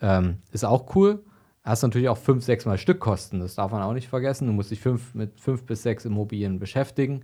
ähm, 0.00 0.38
ist 0.52 0.64
auch 0.64 0.94
cool. 0.94 1.20
Hast 1.62 1.82
natürlich 1.82 2.08
auch 2.08 2.16
fünf, 2.16 2.42
sechs 2.42 2.64
Mal 2.64 2.78
Stückkosten, 2.78 3.40
das 3.40 3.54
darf 3.54 3.70
man 3.70 3.82
auch 3.82 3.92
nicht 3.92 4.08
vergessen. 4.08 4.46
Du 4.46 4.52
musst 4.52 4.70
dich 4.70 4.80
fünf, 4.80 5.14
mit 5.14 5.38
fünf 5.38 5.64
bis 5.64 5.82
sechs 5.82 6.04
Immobilien 6.04 6.58
beschäftigen. 6.58 7.22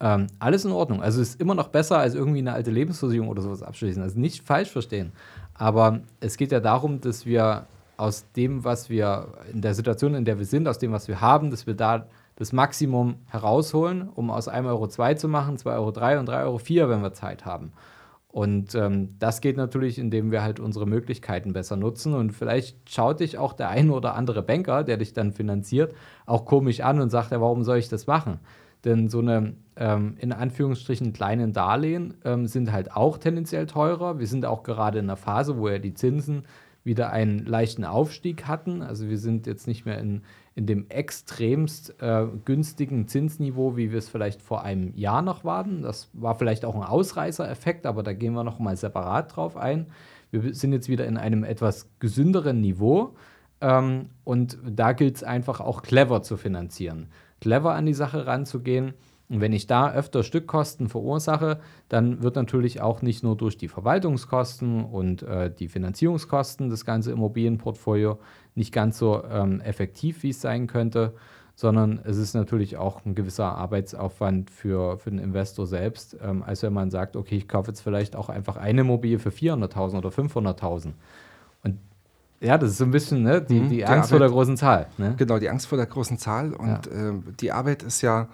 Ähm, 0.00 0.26
alles 0.38 0.64
in 0.64 0.72
Ordnung. 0.72 1.02
Also 1.02 1.20
ist 1.20 1.40
immer 1.40 1.54
noch 1.54 1.68
besser 1.68 1.98
als 1.98 2.14
irgendwie 2.14 2.38
eine 2.38 2.54
alte 2.54 2.70
Lebensversicherung 2.70 3.28
oder 3.28 3.42
sowas 3.42 3.62
abschließen. 3.62 4.02
Also 4.02 4.18
nicht 4.18 4.44
falsch 4.44 4.70
verstehen. 4.70 5.12
Aber 5.52 6.00
es 6.20 6.36
geht 6.36 6.50
ja 6.50 6.60
darum, 6.60 7.00
dass 7.00 7.26
wir 7.26 7.66
aus 7.96 8.24
dem, 8.32 8.64
was 8.64 8.90
wir 8.90 9.28
in 9.52 9.60
der 9.60 9.74
Situation, 9.74 10.14
in 10.14 10.24
der 10.24 10.38
wir 10.38 10.46
sind, 10.46 10.66
aus 10.66 10.78
dem, 10.78 10.90
was 10.90 11.06
wir 11.06 11.20
haben, 11.20 11.50
dass 11.50 11.66
wir 11.66 11.74
da 11.74 12.06
das 12.36 12.52
Maximum 12.52 13.16
herausholen, 13.26 14.08
um 14.08 14.30
aus 14.30 14.48
1,02 14.48 14.66
Euro 14.66 14.88
2 14.88 15.14
zu 15.14 15.28
machen, 15.28 15.56
2,03 15.56 15.74
Euro 15.74 15.92
3 15.92 16.18
und 16.18 16.28
3,04 16.28 16.44
Euro, 16.44 16.58
4, 16.58 16.88
wenn 16.88 17.02
wir 17.02 17.12
Zeit 17.12 17.44
haben. 17.44 17.72
Und 18.28 18.74
ähm, 18.74 19.10
das 19.20 19.40
geht 19.40 19.56
natürlich, 19.56 19.96
indem 19.96 20.32
wir 20.32 20.42
halt 20.42 20.58
unsere 20.58 20.86
Möglichkeiten 20.86 21.52
besser 21.52 21.76
nutzen. 21.76 22.14
Und 22.14 22.32
vielleicht 22.32 22.90
schaut 22.90 23.20
dich 23.20 23.38
auch 23.38 23.52
der 23.52 23.68
eine 23.68 23.92
oder 23.92 24.16
andere 24.16 24.42
Banker, 24.42 24.82
der 24.82 24.96
dich 24.96 25.12
dann 25.12 25.30
finanziert, 25.30 25.94
auch 26.26 26.44
komisch 26.44 26.80
an 26.80 27.00
und 27.00 27.10
sagt, 27.10 27.30
ja, 27.30 27.40
warum 27.40 27.62
soll 27.62 27.78
ich 27.78 27.88
das 27.88 28.08
machen? 28.08 28.40
Denn 28.84 29.08
so 29.08 29.20
eine 29.20 29.54
ähm, 29.76 30.16
in 30.18 30.32
Anführungsstrichen 30.32 31.12
kleinen 31.12 31.52
Darlehen 31.52 32.14
ähm, 32.24 32.48
sind 32.48 32.72
halt 32.72 32.96
auch 32.96 33.18
tendenziell 33.18 33.66
teurer. 33.66 34.18
Wir 34.18 34.26
sind 34.26 34.44
auch 34.46 34.64
gerade 34.64 34.98
in 34.98 35.06
einer 35.06 35.16
Phase, 35.16 35.56
wo 35.56 35.68
ja 35.68 35.78
die 35.78 35.94
Zinsen 35.94 36.42
wieder 36.84 37.10
einen 37.10 37.44
leichten 37.46 37.84
Aufstieg 37.84 38.46
hatten. 38.46 38.82
Also 38.82 39.08
wir 39.08 39.18
sind 39.18 39.46
jetzt 39.46 39.66
nicht 39.66 39.86
mehr 39.86 39.98
in, 39.98 40.22
in 40.54 40.66
dem 40.66 40.88
extremst 40.90 42.00
äh, 42.00 42.26
günstigen 42.44 43.08
Zinsniveau, 43.08 43.76
wie 43.76 43.90
wir 43.90 43.98
es 43.98 44.08
vielleicht 44.08 44.42
vor 44.42 44.62
einem 44.62 44.94
Jahr 44.94 45.22
noch 45.22 45.44
waren. 45.44 45.82
Das 45.82 46.10
war 46.12 46.34
vielleicht 46.34 46.64
auch 46.64 46.74
ein 46.74 46.82
Ausreißereffekt, 46.82 47.86
aber 47.86 48.02
da 48.02 48.12
gehen 48.12 48.34
wir 48.34 48.44
noch 48.44 48.58
mal 48.58 48.76
separat 48.76 49.34
drauf 49.34 49.56
ein. 49.56 49.86
Wir 50.30 50.54
sind 50.54 50.72
jetzt 50.72 50.88
wieder 50.88 51.06
in 51.06 51.16
einem 51.16 51.42
etwas 51.42 51.88
gesünderen 52.00 52.60
Niveau 52.60 53.14
ähm, 53.60 54.10
und 54.24 54.58
da 54.68 54.92
gilt 54.92 55.16
es 55.16 55.24
einfach 55.24 55.60
auch 55.60 55.82
clever 55.82 56.22
zu 56.22 56.36
finanzieren, 56.36 57.08
clever 57.40 57.74
an 57.74 57.86
die 57.86 57.94
Sache 57.94 58.26
ranzugehen 58.26 58.94
und 59.30 59.40
wenn 59.40 59.52
ich 59.52 59.66
da 59.66 59.90
öfter 59.90 60.22
Stückkosten 60.22 60.88
verursache, 60.88 61.60
dann 61.88 62.22
wird 62.22 62.36
natürlich 62.36 62.82
auch 62.82 63.00
nicht 63.00 63.22
nur 63.22 63.36
durch 63.36 63.56
die 63.56 63.68
Verwaltungskosten 63.68 64.84
und 64.84 65.22
äh, 65.22 65.50
die 65.50 65.68
Finanzierungskosten 65.68 66.68
das 66.68 66.84
ganze 66.84 67.12
Immobilienportfolio 67.12 68.18
nicht 68.54 68.72
ganz 68.72 68.98
so 68.98 69.24
ähm, 69.24 69.60
effektiv, 69.62 70.22
wie 70.22 70.30
es 70.30 70.40
sein 70.40 70.66
könnte, 70.66 71.14
sondern 71.54 72.00
es 72.04 72.18
ist 72.18 72.34
natürlich 72.34 72.76
auch 72.76 73.04
ein 73.06 73.14
gewisser 73.14 73.56
Arbeitsaufwand 73.56 74.50
für, 74.50 74.98
für 74.98 75.10
den 75.10 75.18
Investor 75.18 75.66
selbst, 75.66 76.16
ähm, 76.22 76.42
als 76.42 76.62
wenn 76.62 76.72
man 76.72 76.90
sagt, 76.90 77.16
okay, 77.16 77.36
ich 77.36 77.48
kaufe 77.48 77.70
jetzt 77.70 77.80
vielleicht 77.80 78.16
auch 78.16 78.28
einfach 78.28 78.56
eine 78.56 78.82
Immobilie 78.82 79.18
für 79.18 79.30
400.000 79.30 79.98
oder 79.98 80.10
500.000. 80.10 80.92
Und 81.62 81.78
ja, 82.40 82.58
das 82.58 82.72
ist 82.72 82.78
so 82.78 82.84
ein 82.84 82.90
bisschen 82.90 83.22
ne, 83.22 83.40
die, 83.40 83.60
mhm, 83.60 83.68
die 83.70 83.84
Angst 83.84 83.90
Arbeit, 83.92 84.08
vor 84.10 84.18
der 84.18 84.28
großen 84.28 84.56
Zahl. 84.58 84.86
Ne? 84.98 85.14
Genau, 85.16 85.38
die 85.38 85.48
Angst 85.48 85.66
vor 85.66 85.78
der 85.78 85.86
großen 85.86 86.18
Zahl. 86.18 86.52
Und 86.52 86.86
ja. 86.86 87.10
äh, 87.10 87.12
die 87.40 87.52
Arbeit 87.52 87.82
ist 87.82 88.02
ja 88.02 88.28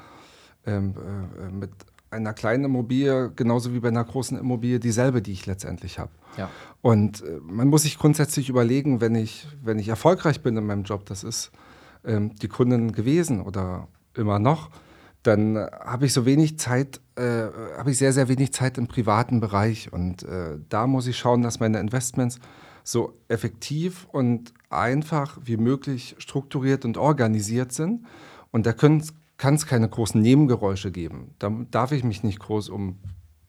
ähm, 0.66 0.94
äh, 1.38 1.50
mit 1.50 1.70
einer 2.10 2.32
kleinen 2.32 2.64
Immobilie 2.64 3.30
genauso 3.34 3.72
wie 3.72 3.80
bei 3.80 3.88
einer 3.88 4.04
großen 4.04 4.38
Immobilie 4.38 4.80
dieselbe, 4.80 5.22
die 5.22 5.32
ich 5.32 5.46
letztendlich 5.46 5.98
habe. 5.98 6.10
Ja. 6.36 6.50
Und 6.82 7.22
äh, 7.22 7.38
man 7.42 7.68
muss 7.68 7.82
sich 7.82 7.98
grundsätzlich 7.98 8.48
überlegen, 8.48 9.00
wenn 9.00 9.14
ich, 9.14 9.46
wenn 9.62 9.78
ich 9.78 9.88
erfolgreich 9.88 10.42
bin 10.42 10.56
in 10.56 10.66
meinem 10.66 10.82
Job, 10.82 11.06
das 11.06 11.22
ist 11.24 11.52
ähm, 12.04 12.34
die 12.36 12.48
Kunden 12.48 12.92
gewesen 12.92 13.40
oder 13.40 13.88
immer 14.14 14.38
noch, 14.38 14.70
dann 15.22 15.56
habe 15.56 16.06
ich 16.06 16.12
so 16.12 16.24
wenig 16.24 16.58
Zeit, 16.58 17.00
äh, 17.16 17.44
habe 17.76 17.90
ich 17.90 17.98
sehr, 17.98 18.12
sehr 18.12 18.28
wenig 18.28 18.52
Zeit 18.52 18.78
im 18.78 18.88
privaten 18.88 19.40
Bereich. 19.40 19.92
Und 19.92 20.22
äh, 20.22 20.58
da 20.68 20.86
muss 20.86 21.06
ich 21.06 21.18
schauen, 21.18 21.42
dass 21.42 21.60
meine 21.60 21.78
Investments 21.78 22.40
so 22.82 23.12
effektiv 23.28 24.08
und 24.10 24.54
einfach 24.70 25.38
wie 25.44 25.58
möglich 25.58 26.16
strukturiert 26.18 26.84
und 26.84 26.96
organisiert 26.96 27.72
sind. 27.72 28.06
Und 28.50 28.64
da 28.64 28.72
können 28.72 29.04
kann 29.40 29.54
es 29.54 29.64
keine 29.64 29.88
großen 29.88 30.20
Nebengeräusche 30.20 30.92
geben. 30.92 31.34
Da 31.38 31.50
darf 31.70 31.92
ich 31.92 32.04
mich 32.04 32.22
nicht 32.22 32.40
groß 32.40 32.68
um 32.68 32.98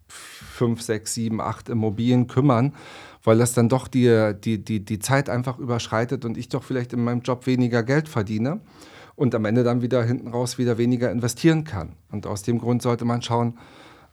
fünf, 0.07 0.81
sechs, 0.81 1.13
sieben, 1.13 1.41
acht 1.41 1.67
Immobilien 1.67 2.27
kümmern, 2.27 2.73
weil 3.25 3.37
das 3.37 3.53
dann 3.53 3.67
doch 3.67 3.89
die, 3.89 4.33
die, 4.41 4.63
die, 4.63 4.85
die 4.85 4.99
Zeit 4.99 5.29
einfach 5.29 5.59
überschreitet 5.59 6.23
und 6.23 6.37
ich 6.37 6.47
doch 6.47 6.63
vielleicht 6.63 6.93
in 6.93 7.03
meinem 7.03 7.21
Job 7.21 7.45
weniger 7.45 7.83
Geld 7.83 8.07
verdiene 8.07 8.61
und 9.15 9.35
am 9.35 9.43
Ende 9.43 9.65
dann 9.65 9.81
wieder 9.81 10.01
hinten 10.01 10.29
raus 10.29 10.57
wieder 10.57 10.77
weniger 10.77 11.11
investieren 11.11 11.65
kann. 11.65 11.97
Und 12.09 12.25
aus 12.25 12.43
dem 12.43 12.59
Grund 12.59 12.81
sollte 12.81 13.03
man 13.03 13.21
schauen, 13.21 13.57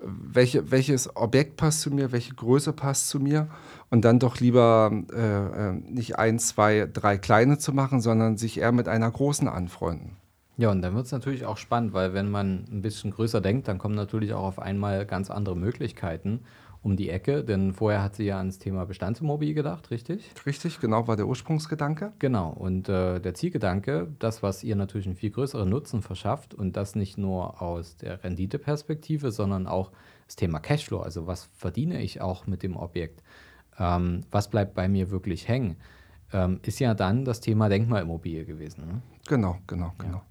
welche, 0.01 0.73
welches 0.73 1.15
Objekt 1.15 1.57
passt 1.57 1.83
zu 1.83 1.93
mir, 1.93 2.11
welche 2.11 2.35
Größe 2.35 2.73
passt 2.73 3.09
zu 3.09 3.21
mir 3.21 3.47
und 3.89 4.05
dann 4.05 4.19
doch 4.19 4.41
lieber 4.41 4.91
äh, 5.13 5.69
äh 5.69 5.73
nicht 5.75 6.19
ein, 6.19 6.41
zwei, 6.41 6.89
drei 6.93 7.19
kleine 7.19 7.59
zu 7.59 7.73
machen, 7.73 8.01
sondern 8.01 8.37
sich 8.37 8.59
eher 8.59 8.73
mit 8.73 8.89
einer 8.89 9.11
großen 9.11 9.47
anfreunden. 9.47 10.17
Ja, 10.59 10.73
und 10.73 10.83
dann 10.83 10.97
wird 10.97 11.07
es 11.07 11.13
natürlich 11.13 11.47
auch 11.47 11.57
spannend, 11.57 11.93
weil 11.93 12.15
wenn 12.15 12.31
man 12.31 12.65
ein 12.71 12.83
bisschen 12.83 13.13
größer 13.13 13.41
denkt, 13.41 13.69
dann 13.69 13.79
kommen 13.79 13.95
natürlich 13.95 14.35
auch 14.35 14.43
auf 14.43 14.59
einmal 14.59 15.07
ganz 15.07 15.31
andere 15.31 15.57
Möglichkeiten 15.57 16.41
um 16.83 16.97
die 16.97 17.11
Ecke. 17.11 17.45
Denn 17.45 17.73
vorher 17.73 18.03
hat 18.03 18.17
sie 18.17 18.25
ja 18.25 18.39
ans 18.39 18.59
Thema 18.59 18.85
Bestandsimmobilie 18.85 19.55
gedacht, 19.55 19.93
richtig? 19.93 20.33
Richtig, 20.47 20.81
genau, 20.81 21.07
war 21.07 21.15
der 21.15 21.29
Ursprungsgedanke. 21.29 22.13
Genau, 22.19 22.51
und 22.51 22.89
äh, 22.89 23.21
der 23.21 23.35
Zielgedanke, 23.35 24.09
das, 24.19 24.43
was 24.43 24.65
ihr 24.65 24.75
natürlich 24.75 25.07
einen 25.07 25.15
viel 25.15 25.31
größeren 25.31 25.69
Nutzen 25.69 26.03
verschafft 26.03 26.55
und 26.55 26.77
das 26.77 26.97
nicht 26.97 27.19
nur 27.19 27.63
aus 27.63 27.97
der 27.97 28.25
Renditeperspektive, 28.25 29.31
sondern 29.31 29.69
auch 29.69 29.93
das 30.27 30.35
Thema 30.35 30.59
Cashflow, 30.59 30.99
also 30.99 31.29
was 31.29 31.49
verdiene 31.57 32.03
ich 32.03 32.21
auch 32.21 32.49
mit 32.49 32.65
dem 32.65 32.77
Objekt, 32.77 33.23
ähm, 33.79 34.23
was 34.33 34.51
bleibt 34.51 34.75
bei 34.75 34.89
mir 34.89 35.13
wirklich 35.13 35.47
hängen, 35.47 35.77
ähm, 36.33 36.59
ist 36.63 36.81
ja 36.81 36.95
dann 36.95 37.25
das 37.25 37.41
Thema 37.41 37.69
Denkmalimmobilie 37.69 38.45
gewesen. 38.45 38.87
Ne? 38.87 39.03
Genau, 39.29 39.59
genau, 39.69 39.93
genau. 39.99 40.17
Ja. 40.17 40.23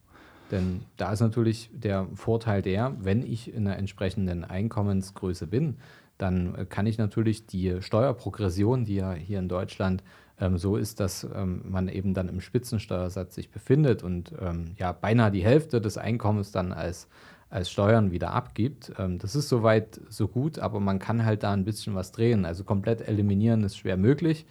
Denn 0.51 0.81
da 0.95 1.11
ist 1.11 1.19
natürlich 1.19 1.69
der 1.73 2.07
Vorteil 2.15 2.61
der, 2.61 2.95
wenn 2.99 3.21
ich 3.21 3.53
in 3.53 3.67
einer 3.67 3.77
entsprechenden 3.77 4.43
Einkommensgröße 4.43 5.47
bin, 5.47 5.77
dann 6.17 6.55
äh, 6.55 6.65
kann 6.65 6.87
ich 6.87 6.97
natürlich 6.97 7.45
die 7.45 7.81
Steuerprogression, 7.81 8.85
die 8.85 8.95
ja 8.95 9.13
hier 9.13 9.39
in 9.39 9.49
Deutschland 9.49 10.03
ähm, 10.39 10.57
so 10.57 10.77
ist, 10.77 10.99
dass 10.99 11.27
ähm, 11.35 11.61
man 11.67 11.87
eben 11.87 12.13
dann 12.13 12.29
im 12.29 12.41
Spitzensteuersatz 12.41 13.35
sich 13.35 13.49
befindet 13.49 14.03
und 14.03 14.33
ähm, 14.39 14.75
ja 14.77 14.91
beinahe 14.91 15.31
die 15.31 15.43
Hälfte 15.43 15.81
des 15.81 15.97
Einkommens 15.97 16.51
dann 16.51 16.71
als, 16.71 17.07
als 17.49 17.69
Steuern 17.69 18.11
wieder 18.11 18.31
abgibt. 18.31 18.93
Ähm, 18.97 19.19
das 19.19 19.35
ist 19.35 19.49
soweit 19.49 19.99
so 20.09 20.27
gut, 20.27 20.59
aber 20.59 20.79
man 20.79 20.99
kann 20.99 21.25
halt 21.25 21.43
da 21.43 21.53
ein 21.53 21.65
bisschen 21.65 21.95
was 21.95 22.11
drehen. 22.11 22.45
Also 22.45 22.63
komplett 22.63 23.07
eliminieren 23.07 23.63
ist 23.63 23.77
schwer 23.77 23.97
möglich. 23.97 24.45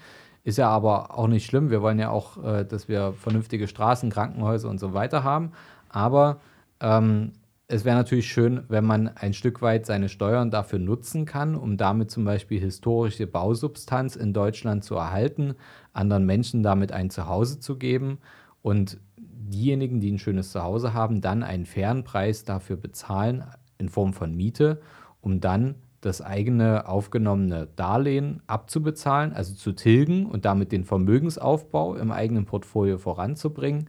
Ist 0.44 0.58
ja 0.58 0.68
aber 0.68 1.18
auch 1.18 1.26
nicht 1.26 1.44
schlimm. 1.44 1.70
Wir 1.70 1.82
wollen 1.82 1.98
ja 1.98 2.10
auch, 2.10 2.42
äh, 2.44 2.64
dass 2.64 2.88
wir 2.88 3.14
vernünftige 3.14 3.66
Straßen, 3.66 4.10
Krankenhäuser 4.10 4.68
und 4.68 4.78
so 4.78 4.94
weiter 4.94 5.24
haben. 5.24 5.52
Aber 5.96 6.40
ähm, 6.80 7.32
es 7.68 7.86
wäre 7.86 7.96
natürlich 7.96 8.30
schön, 8.30 8.64
wenn 8.68 8.84
man 8.84 9.08
ein 9.08 9.32
Stück 9.32 9.62
weit 9.62 9.86
seine 9.86 10.10
Steuern 10.10 10.50
dafür 10.50 10.78
nutzen 10.78 11.24
kann, 11.24 11.56
um 11.56 11.78
damit 11.78 12.10
zum 12.10 12.26
Beispiel 12.26 12.60
historische 12.60 13.26
Bausubstanz 13.26 14.14
in 14.14 14.34
Deutschland 14.34 14.84
zu 14.84 14.96
erhalten, 14.96 15.54
anderen 15.94 16.26
Menschen 16.26 16.62
damit 16.62 16.92
ein 16.92 17.08
Zuhause 17.08 17.60
zu 17.60 17.78
geben 17.78 18.18
und 18.60 18.98
diejenigen, 19.16 20.00
die 20.00 20.12
ein 20.12 20.18
schönes 20.18 20.52
Zuhause 20.52 20.92
haben, 20.92 21.22
dann 21.22 21.42
einen 21.42 21.64
fairen 21.64 22.04
Preis 22.04 22.44
dafür 22.44 22.76
bezahlen 22.76 23.44
in 23.78 23.88
Form 23.88 24.12
von 24.12 24.36
Miete, 24.36 24.82
um 25.22 25.40
dann 25.40 25.76
das 26.02 26.20
eigene 26.20 26.86
aufgenommene 26.86 27.68
Darlehen 27.74 28.42
abzubezahlen, 28.46 29.32
also 29.32 29.54
zu 29.54 29.72
tilgen 29.72 30.26
und 30.26 30.44
damit 30.44 30.72
den 30.72 30.84
Vermögensaufbau 30.84 31.94
im 31.96 32.12
eigenen 32.12 32.44
Portfolio 32.44 32.98
voranzubringen. 32.98 33.88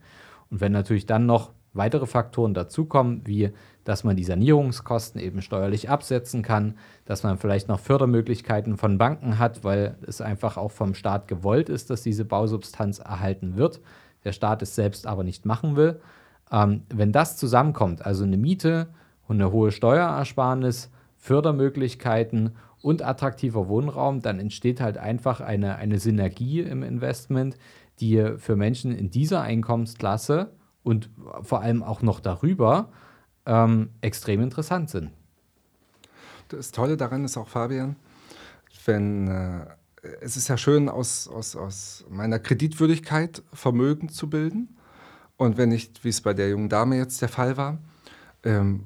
Und 0.50 0.62
wenn 0.62 0.72
natürlich 0.72 1.06
dann 1.06 1.26
noch 1.26 1.52
weitere 1.78 2.06
Faktoren 2.06 2.54
dazukommen, 2.54 3.22
wie 3.26 3.52
dass 3.88 4.04
man 4.04 4.18
die 4.18 4.26
Sanierungskosten 4.26 5.22
eben 5.22 5.42
steuerlich 5.42 5.90
absetzen 5.90 6.42
kann, 6.42 6.74
dass 7.06 7.24
man 7.24 7.38
vielleicht 7.38 7.70
noch 7.70 7.80
Fördermöglichkeiten 7.80 8.76
von 8.76 8.98
Banken 8.98 9.40
hat, 9.40 9.64
weil 9.64 9.96
es 10.06 10.20
einfach 10.20 10.58
auch 10.58 10.72
vom 10.72 10.94
Staat 10.94 11.30
gewollt 11.30 11.70
ist, 11.70 11.90
dass 11.90 12.02
diese 12.02 12.26
Bausubstanz 12.26 13.00
erhalten 13.00 13.56
wird, 13.56 13.80
der 14.26 14.34
Staat 14.34 14.62
es 14.62 14.76
selbst 14.76 15.08
aber 15.08 15.24
nicht 15.24 15.46
machen 15.46 15.78
will. 15.78 16.02
Ähm, 16.52 16.82
wenn 16.94 17.14
das 17.14 17.38
zusammenkommt, 17.38 18.06
also 18.06 18.26
eine 18.26 18.36
Miete 18.36 18.90
und 19.26 19.38
eine 19.38 19.54
hohe 19.54 19.72
Steuerersparnis, 19.72 20.92
Fördermöglichkeiten 21.16 22.58
und 22.82 23.02
attraktiver 23.02 23.70
Wohnraum, 23.70 24.22
dann 24.22 24.38
entsteht 24.38 24.82
halt 24.82 24.98
einfach 24.98 25.40
eine, 25.40 25.78
eine 25.78 26.00
Synergie 26.00 26.60
im 26.60 26.84
Investment, 26.84 27.58
die 28.02 28.34
für 28.38 28.58
Menschen 28.58 28.92
in 28.92 29.12
dieser 29.12 29.44
Einkommensklasse 29.44 30.52
und 30.88 31.10
vor 31.42 31.62
allem 31.62 31.84
auch 31.84 32.02
noch 32.02 32.22
darüber 32.22 32.88
ähm, 33.46 33.90
extrem 34.00 34.42
interessant 34.42 34.90
sind. 34.90 35.12
Das 36.48 36.72
Tolle 36.72 36.96
daran 36.96 37.26
ist 37.26 37.36
auch, 37.36 37.50
Fabian, 37.50 37.98
wenn 38.86 39.28
äh, 39.28 39.66
es 40.22 40.38
ist 40.38 40.48
ja 40.48 40.58
schön, 40.58 40.88
aus, 40.88 41.28
aus, 41.28 41.58
aus 41.58 42.06
meiner 42.10 42.40
Kreditwürdigkeit 42.40 43.44
Vermögen 43.52 44.08
zu 44.08 44.30
bilden. 44.30 44.78
Und 45.36 45.58
wenn 45.58 45.74
ich, 45.74 45.92
wie 46.04 46.10
es 46.10 46.22
bei 46.22 46.34
der 46.34 46.50
jungen 46.50 46.70
Dame 46.70 46.96
jetzt 46.96 47.22
der 47.22 47.28
Fall 47.28 47.58
war, 47.58 47.80
ähm, 48.44 48.86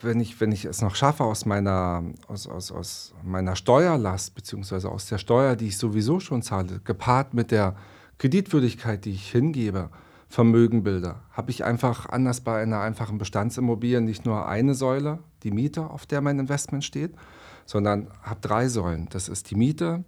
wenn 0.00 0.20
ich, 0.20 0.38
wenn 0.42 0.52
ich 0.52 0.66
es 0.66 0.82
noch 0.82 0.96
schaffe, 0.96 1.24
aus 1.24 1.46
meiner, 1.46 2.04
aus, 2.26 2.46
aus, 2.46 2.70
aus 2.70 3.14
meiner 3.24 3.56
Steuerlast, 3.56 4.34
beziehungsweise 4.34 4.90
aus 4.90 5.06
der 5.06 5.16
Steuer, 5.16 5.56
die 5.56 5.68
ich 5.68 5.78
sowieso 5.78 6.20
schon 6.20 6.42
zahle, 6.42 6.80
gepaart 6.84 7.32
mit 7.32 7.50
der 7.50 7.74
Kreditwürdigkeit, 8.18 9.06
die 9.06 9.12
ich 9.12 9.30
hingebe, 9.30 9.88
Vermögen 10.28 10.82
bilde, 10.82 11.16
habe 11.32 11.50
ich 11.50 11.64
einfach 11.64 12.06
anders 12.06 12.42
bei 12.42 12.62
einer 12.62 12.80
einfachen 12.80 13.16
Bestandsimmobilie 13.16 14.00
nicht 14.00 14.26
nur 14.26 14.46
eine 14.46 14.74
Säule, 14.74 15.20
die 15.42 15.50
Miete, 15.50 15.88
auf 15.88 16.04
der 16.04 16.20
mein 16.20 16.38
Investment 16.38 16.84
steht, 16.84 17.14
sondern 17.64 18.08
habe 18.22 18.40
drei 18.40 18.68
Säulen. 18.68 19.08
Das 19.10 19.28
ist 19.28 19.50
die 19.50 19.54
Miete, 19.54 20.04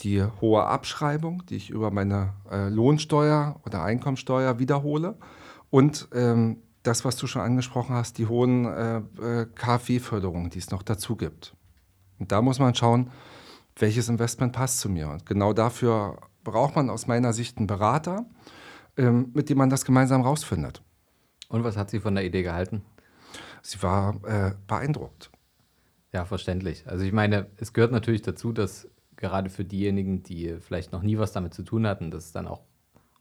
die 0.00 0.22
hohe 0.40 0.64
Abschreibung, 0.64 1.44
die 1.46 1.56
ich 1.56 1.70
über 1.70 1.90
meine 1.90 2.34
äh, 2.50 2.68
Lohnsteuer 2.68 3.60
oder 3.64 3.82
Einkommensteuer 3.82 4.58
wiederhole 4.58 5.16
und 5.70 6.08
ähm, 6.14 6.58
das, 6.84 7.04
was 7.04 7.16
du 7.16 7.26
schon 7.26 7.42
angesprochen 7.42 7.96
hast, 7.96 8.18
die 8.18 8.26
hohen 8.26 8.66
äh, 8.66 8.98
äh 8.98 9.46
KfW-Förderungen, 9.52 10.50
die 10.50 10.58
es 10.58 10.70
noch 10.70 10.82
dazu 10.82 11.16
gibt. 11.16 11.56
Und 12.18 12.30
da 12.30 12.40
muss 12.40 12.60
man 12.60 12.74
schauen, 12.74 13.10
welches 13.76 14.08
Investment 14.08 14.52
passt 14.52 14.78
zu 14.80 14.88
mir. 14.88 15.08
Und 15.08 15.26
genau 15.26 15.52
dafür 15.52 16.18
braucht 16.44 16.76
man 16.76 16.88
aus 16.88 17.06
meiner 17.06 17.32
Sicht 17.32 17.58
einen 17.58 17.66
Berater, 17.66 18.26
mit 18.96 19.48
dem 19.48 19.58
man 19.58 19.70
das 19.70 19.84
gemeinsam 19.84 20.22
rausfindet. 20.22 20.82
Und 21.48 21.64
was 21.64 21.76
hat 21.76 21.90
sie 21.90 22.00
von 22.00 22.14
der 22.14 22.24
Idee 22.24 22.42
gehalten? 22.42 22.82
Sie 23.62 23.82
war 23.82 24.16
äh, 24.24 24.52
beeindruckt. 24.66 25.30
Ja, 26.12 26.24
verständlich. 26.24 26.84
Also 26.86 27.04
ich 27.04 27.12
meine, 27.12 27.46
es 27.58 27.72
gehört 27.72 27.92
natürlich 27.92 28.22
dazu, 28.22 28.52
dass 28.52 28.88
gerade 29.16 29.50
für 29.50 29.64
diejenigen, 29.64 30.22
die 30.22 30.56
vielleicht 30.60 30.92
noch 30.92 31.02
nie 31.02 31.18
was 31.18 31.32
damit 31.32 31.54
zu 31.54 31.62
tun 31.62 31.86
hatten, 31.86 32.10
dass 32.10 32.26
es 32.26 32.32
dann 32.32 32.46
auch 32.46 32.62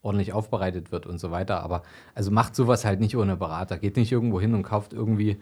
ordentlich 0.02 0.34
aufbereitet 0.34 0.92
wird 0.92 1.06
und 1.06 1.18
so 1.18 1.32
weiter. 1.32 1.62
Aber 1.64 1.84
also 2.14 2.32
macht 2.32 2.56
sowas 2.56 2.86
halt 2.86 3.00
nicht 3.00 3.18
ohne 3.18 3.36
Berater. 3.38 3.78
Geht 3.78 3.98
nicht 3.98 4.12
irgendwo 4.12 4.40
hin 4.40 4.54
und 4.54 4.64
kauft 4.64 4.94
irgendwie 4.94 5.40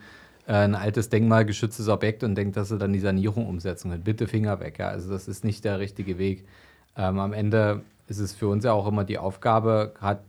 äh, 0.48 0.54
ein 0.54 0.76
altes 0.76 1.10
denkmalgeschütztes 1.10 1.90
Objekt 1.90 2.24
und 2.24 2.36
denkt, 2.36 2.56
dass 2.56 2.70
sie 2.70 2.78
dann 2.78 2.94
die 2.94 3.00
Sanierung 3.00 3.48
umsetzen 3.48 3.92
können. 3.92 4.04
Bitte 4.04 4.28
Finger 4.28 4.60
weg. 4.60 4.80
Ja? 4.80 4.88
Also 4.88 5.12
das 5.12 5.28
ist 5.28 5.44
nicht 5.44 5.66
der 5.66 5.80
richtige 5.80 6.18
Weg. 6.18 6.46
Ähm, 6.96 7.20
am 7.20 7.34
Ende 7.34 7.84
ist 8.08 8.20
es 8.20 8.34
für 8.34 8.48
uns 8.48 8.64
ja 8.64 8.74
auch 8.74 8.88
immer 8.88 9.04
die 9.04 9.18
Aufgabe, 9.18 9.94
gerade 9.98 10.22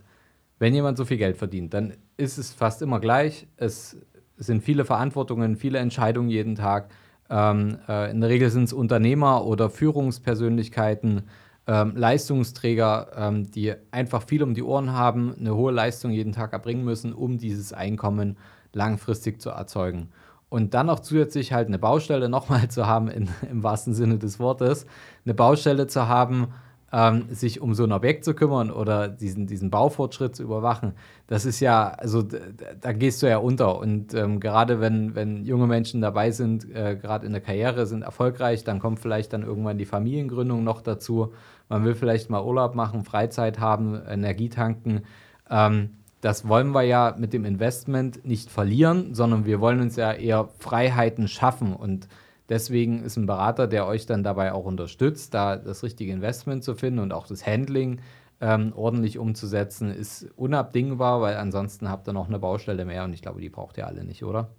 wenn 0.59 0.75
jemand 0.75 0.97
so 0.97 1.04
viel 1.04 1.16
Geld 1.19 1.37
verdient, 1.37 1.75
dann 1.75 1.95
ist 2.16 2.38
es 2.38 2.52
fast 2.52 2.83
immer 2.83 3.00
gleich. 3.00 3.47
Es 3.57 3.97
sind 4.37 4.62
viele 4.62 4.85
Verantwortungen, 4.85 5.57
viele 5.57 5.78
Entscheidungen 5.78 6.28
jeden 6.28 6.54
Tag. 6.54 6.90
Ähm, 7.31 7.78
äh, 7.88 8.11
in 8.11 8.21
der 8.21 8.31
Regel 8.31 8.50
sind 8.50 8.64
es 8.64 8.73
Unternehmer 8.73 9.45
oder 9.45 9.71
Führungspersönlichkeiten, 9.71 11.25
ähm, 11.66 11.97
Leistungsträger, 11.97 13.09
ähm, 13.16 13.50
die 13.50 13.75
einfach 13.90 14.23
viel 14.23 14.43
um 14.43 14.54
die 14.54 14.62
Ohren 14.62 14.93
haben, 14.93 15.35
eine 15.38 15.54
hohe 15.54 15.73
Leistung 15.73 16.11
jeden 16.11 16.33
Tag 16.33 16.52
erbringen 16.52 16.85
müssen, 16.85 17.12
um 17.12 17.38
dieses 17.38 17.73
Einkommen 17.73 18.37
langfristig 18.73 19.40
zu 19.40 19.50
erzeugen. 19.50 20.11
Und 20.50 20.75
dann 20.75 20.87
noch 20.87 21.00
zusätzlich 21.00 21.52
halt 21.52 21.69
eine 21.69 21.78
Baustelle 21.78 22.28
nochmal 22.28 22.69
zu 22.71 22.87
haben, 22.87 23.09
in, 23.09 23.28
im 23.50 23.62
wahrsten 23.62 23.95
Sinne 23.95 24.19
des 24.19 24.38
Wortes, 24.38 24.87
eine 25.25 25.35
Baustelle 25.35 25.87
zu 25.87 26.07
haben, 26.07 26.49
ähm, 26.94 27.24
sich 27.30 27.60
um 27.60 27.74
so 27.74 27.82
ein 27.82 27.90
Objekt 27.90 28.24
zu 28.24 28.34
kümmern 28.34 28.70
oder 28.70 29.08
diesen, 29.08 29.48
diesen 29.48 29.68
Baufortschritt 29.68 30.36
zu 30.36 30.44
überwachen, 30.44 30.92
das 31.26 31.44
ist 31.44 31.58
ja, 31.58 31.88
also 31.88 32.22
da 32.22 32.92
gehst 32.92 33.20
du 33.20 33.28
ja 33.28 33.38
unter. 33.38 33.80
Und 33.80 34.14
ähm, 34.14 34.38
gerade 34.38 34.80
wenn, 34.80 35.16
wenn 35.16 35.44
junge 35.44 35.66
Menschen 35.66 36.00
dabei 36.00 36.30
sind, 36.30 36.72
äh, 36.72 36.96
gerade 36.96 37.26
in 37.26 37.32
der 37.32 37.40
Karriere, 37.40 37.86
sind 37.86 38.02
erfolgreich, 38.02 38.62
dann 38.62 38.78
kommt 38.78 39.00
vielleicht 39.00 39.32
dann 39.32 39.42
irgendwann 39.42 39.76
die 39.76 39.86
Familiengründung 39.86 40.62
noch 40.62 40.82
dazu. 40.82 41.32
Man 41.68 41.84
will 41.84 41.96
vielleicht 41.96 42.30
mal 42.30 42.44
Urlaub 42.44 42.76
machen, 42.76 43.04
Freizeit 43.04 43.58
haben, 43.58 44.00
Energie 44.06 44.48
tanken. 44.48 45.02
Ähm, 45.50 45.90
das 46.20 46.46
wollen 46.46 46.70
wir 46.70 46.82
ja 46.82 47.16
mit 47.18 47.32
dem 47.32 47.44
Investment 47.44 48.24
nicht 48.24 48.50
verlieren, 48.50 49.14
sondern 49.14 49.46
wir 49.46 49.60
wollen 49.60 49.80
uns 49.80 49.96
ja 49.96 50.12
eher 50.12 50.48
Freiheiten 50.60 51.26
schaffen 51.26 51.74
und 51.74 52.06
Deswegen 52.48 53.02
ist 53.02 53.16
ein 53.16 53.26
Berater, 53.26 53.66
der 53.66 53.86
euch 53.86 54.06
dann 54.06 54.22
dabei 54.22 54.52
auch 54.52 54.66
unterstützt, 54.66 55.32
da 55.32 55.56
das 55.56 55.82
richtige 55.82 56.12
Investment 56.12 56.62
zu 56.62 56.75
finden 56.75 56.99
und 57.00 57.12
auch 57.12 57.26
das 57.26 57.47
Handling 57.47 58.00
ähm, 58.40 58.73
ordentlich 58.76 59.19
umzusetzen, 59.19 59.90
ist 59.90 60.26
unabdingbar, 60.36 61.21
weil 61.23 61.36
ansonsten 61.36 61.88
habt 61.88 62.06
ihr 62.08 62.12
noch 62.12 62.28
eine 62.28 62.38
Baustelle 62.38 62.84
mehr 62.84 63.04
und 63.04 63.14
ich 63.14 63.23
glaube, 63.23 63.40
die 63.40 63.49
braucht 63.49 63.78
ihr 63.78 63.86
alle 63.86 64.04
nicht, 64.04 64.25
oder? 64.25 64.50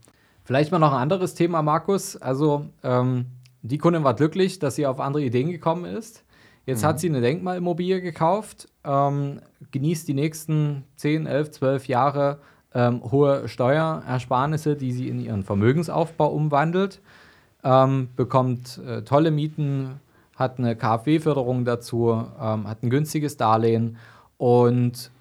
Vielleicht 0.43 0.71
mal 0.71 0.79
noch 0.79 0.93
ein 0.93 1.01
anderes 1.01 1.36
Thema, 1.36 1.62
Markus. 1.62 2.17
Also, 2.17 2.67
ähm, 2.83 3.25
die 3.62 3.77
Kundin 3.77 4.03
war 4.03 4.13
glücklich, 4.13 4.60
dass 4.60 4.75
sie 4.75 4.86
auf 4.86 4.99
andere 4.99 5.23
Ideen 5.23 5.51
gekommen 5.51 5.86
ist. 5.86 6.23
Jetzt 6.65 6.83
mhm. 6.83 6.88
hat 6.88 6.99
sie 6.99 7.10
eine 7.10 7.21
Denkmalimmobilie 7.21 8.01
gekauft, 8.01 8.69
ähm, 8.83 9.41
genießt 9.71 10.07
die 10.07 10.13
nächsten 10.13 10.83
10, 10.95 11.27
11, 11.27 11.51
12 11.51 11.88
Jahre 11.88 12.39
ähm, 12.73 13.03
hohe 13.12 13.47
Steuerersparnisse, 13.47 14.75
die 14.75 14.91
sie 14.91 15.10
in 15.10 15.19
ihren 15.19 15.43
Vermögensaufbau 15.43 16.31
umwandelt 16.31 17.01
ähm, 17.65 18.10
bekommt 18.15 18.80
äh, 18.88 19.01
tolle 19.01 19.32
Mieten, 19.32 19.99
hat 20.36 20.60
eine 20.60 20.75
KfW-Förderung 20.75 21.65
dazu, 21.65 22.12
ähm, 22.39 22.67
hat 22.67 22.84
ein 22.84 22.89
günstiges 22.89 23.38
Darlehen 23.38 23.97
und 24.38 25.12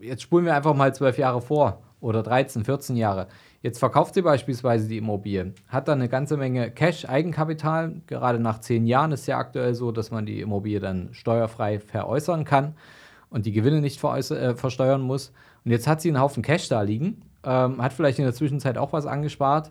jetzt 0.00 0.22
spulen 0.22 0.44
wir 0.44 0.56
einfach 0.56 0.74
mal 0.74 0.92
zwölf 0.94 1.16
Jahre 1.16 1.40
vor 1.40 1.80
oder 2.00 2.22
13, 2.22 2.64
14 2.64 2.96
Jahre. 2.96 3.28
Jetzt 3.62 3.78
verkauft 3.78 4.14
sie 4.14 4.22
beispielsweise 4.22 4.88
die 4.88 4.98
Immobilie, 4.98 5.52
hat 5.68 5.88
dann 5.88 6.00
eine 6.00 6.08
ganze 6.08 6.36
Menge 6.36 6.70
Cash-Eigenkapital. 6.70 8.02
Gerade 8.06 8.40
nach 8.40 8.60
zehn 8.60 8.86
Jahren 8.86 9.12
ist 9.12 9.26
ja 9.26 9.38
aktuell 9.38 9.74
so, 9.74 9.92
dass 9.92 10.10
man 10.10 10.26
die 10.26 10.40
Immobilie 10.40 10.80
dann 10.80 11.10
steuerfrei 11.12 11.78
veräußern 11.78 12.44
kann 12.44 12.74
und 13.30 13.46
die 13.46 13.52
Gewinne 13.52 13.80
nicht 13.80 14.02
äh, 14.02 14.54
versteuern 14.54 15.02
muss. 15.02 15.32
Und 15.64 15.70
jetzt 15.70 15.86
hat 15.86 16.00
sie 16.00 16.08
einen 16.08 16.20
Haufen 16.20 16.42
Cash 16.42 16.68
da 16.68 16.82
liegen, 16.82 17.22
ähm, 17.44 17.82
hat 17.82 17.92
vielleicht 17.92 18.18
in 18.18 18.24
der 18.24 18.34
Zwischenzeit 18.34 18.78
auch 18.78 18.92
was 18.92 19.06
angespart. 19.06 19.70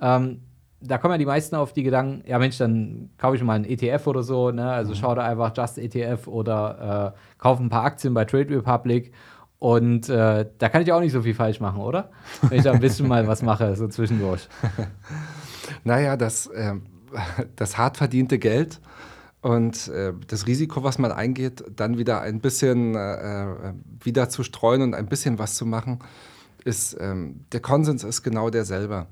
Ähm, 0.00 0.40
da 0.80 0.98
kommen 0.98 1.12
ja 1.12 1.18
die 1.18 1.26
meisten 1.26 1.56
auf 1.56 1.72
die 1.72 1.82
Gedanken, 1.82 2.22
ja 2.28 2.38
Mensch, 2.38 2.58
dann 2.58 3.10
kaufe 3.18 3.36
ich 3.36 3.42
mal 3.42 3.54
einen 3.54 3.64
ETF 3.64 4.06
oder 4.06 4.22
so, 4.22 4.50
ne? 4.50 4.70
Also 4.70 4.92
mhm. 4.92 4.96
schau 4.96 5.14
da 5.14 5.24
einfach 5.24 5.56
Just 5.56 5.78
ETF 5.78 6.26
oder 6.26 7.14
äh, 7.14 7.38
kaufe 7.38 7.62
ein 7.62 7.68
paar 7.68 7.84
Aktien 7.84 8.14
bei 8.14 8.24
Trade 8.24 8.50
Republic. 8.50 9.12
Und 9.58 10.08
äh, 10.10 10.46
da 10.58 10.68
kann 10.68 10.82
ich 10.82 10.92
auch 10.92 11.00
nicht 11.00 11.12
so 11.12 11.22
viel 11.22 11.34
falsch 11.34 11.60
machen, 11.60 11.80
oder? 11.80 12.10
Wenn 12.42 12.58
ich 12.58 12.64
da 12.64 12.72
ein 12.72 12.80
bisschen 12.80 13.08
mal 13.08 13.26
was 13.26 13.42
mache, 13.42 13.74
so 13.74 13.88
zwischendurch. 13.88 14.48
naja, 15.84 16.16
das, 16.16 16.46
äh, 16.48 16.74
das 17.56 17.78
hart 17.78 17.96
verdiente 17.96 18.38
Geld 18.38 18.80
und 19.40 19.88
äh, 19.88 20.12
das 20.26 20.46
Risiko, 20.46 20.82
was 20.82 20.98
man 20.98 21.10
eingeht, 21.10 21.64
dann 21.74 21.96
wieder 21.96 22.20
ein 22.20 22.40
bisschen 22.40 22.94
äh, 22.94 23.44
äh, 23.44 23.72
wieder 24.02 24.28
zu 24.28 24.42
streuen 24.42 24.82
und 24.82 24.94
ein 24.94 25.06
bisschen 25.06 25.38
was 25.38 25.54
zu 25.54 25.64
machen, 25.64 26.00
ist, 26.64 26.96
ähm, 27.00 27.44
der 27.52 27.60
Konsens 27.60 28.04
ist 28.04 28.22
genau 28.22 28.50
derselbe. 28.50 29.06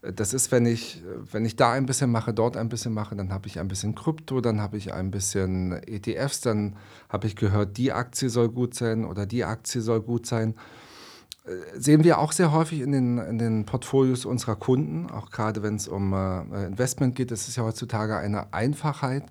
Das 0.00 0.32
ist, 0.32 0.52
wenn 0.52 0.64
ich, 0.64 1.02
wenn 1.32 1.44
ich 1.44 1.56
da 1.56 1.72
ein 1.72 1.84
bisschen 1.84 2.10
mache, 2.12 2.32
dort 2.32 2.56
ein 2.56 2.68
bisschen 2.68 2.94
mache, 2.94 3.16
dann 3.16 3.32
habe 3.32 3.48
ich 3.48 3.58
ein 3.58 3.66
bisschen 3.66 3.96
Krypto, 3.96 4.40
dann 4.40 4.60
habe 4.60 4.76
ich 4.76 4.92
ein 4.92 5.10
bisschen 5.10 5.72
ETFs, 5.72 6.40
dann 6.40 6.76
habe 7.08 7.26
ich 7.26 7.34
gehört, 7.34 7.76
die 7.78 7.92
Aktie 7.92 8.30
soll 8.30 8.48
gut 8.48 8.74
sein 8.74 9.04
oder 9.04 9.26
die 9.26 9.44
Aktie 9.44 9.80
soll 9.80 10.00
gut 10.00 10.24
sein. 10.26 10.54
Äh, 11.48 11.80
sehen 11.80 12.04
wir 12.04 12.18
auch 12.18 12.30
sehr 12.30 12.52
häufig 12.52 12.80
in 12.80 12.92
den, 12.92 13.18
in 13.18 13.38
den 13.38 13.64
Portfolios 13.64 14.24
unserer 14.24 14.54
Kunden, 14.54 15.10
auch 15.10 15.30
gerade 15.30 15.64
wenn 15.64 15.74
es 15.74 15.88
um 15.88 16.12
äh, 16.12 16.66
Investment 16.66 17.16
geht. 17.16 17.32
Es 17.32 17.48
ist 17.48 17.56
ja 17.56 17.64
heutzutage 17.64 18.16
eine 18.16 18.52
Einfachheit 18.52 19.24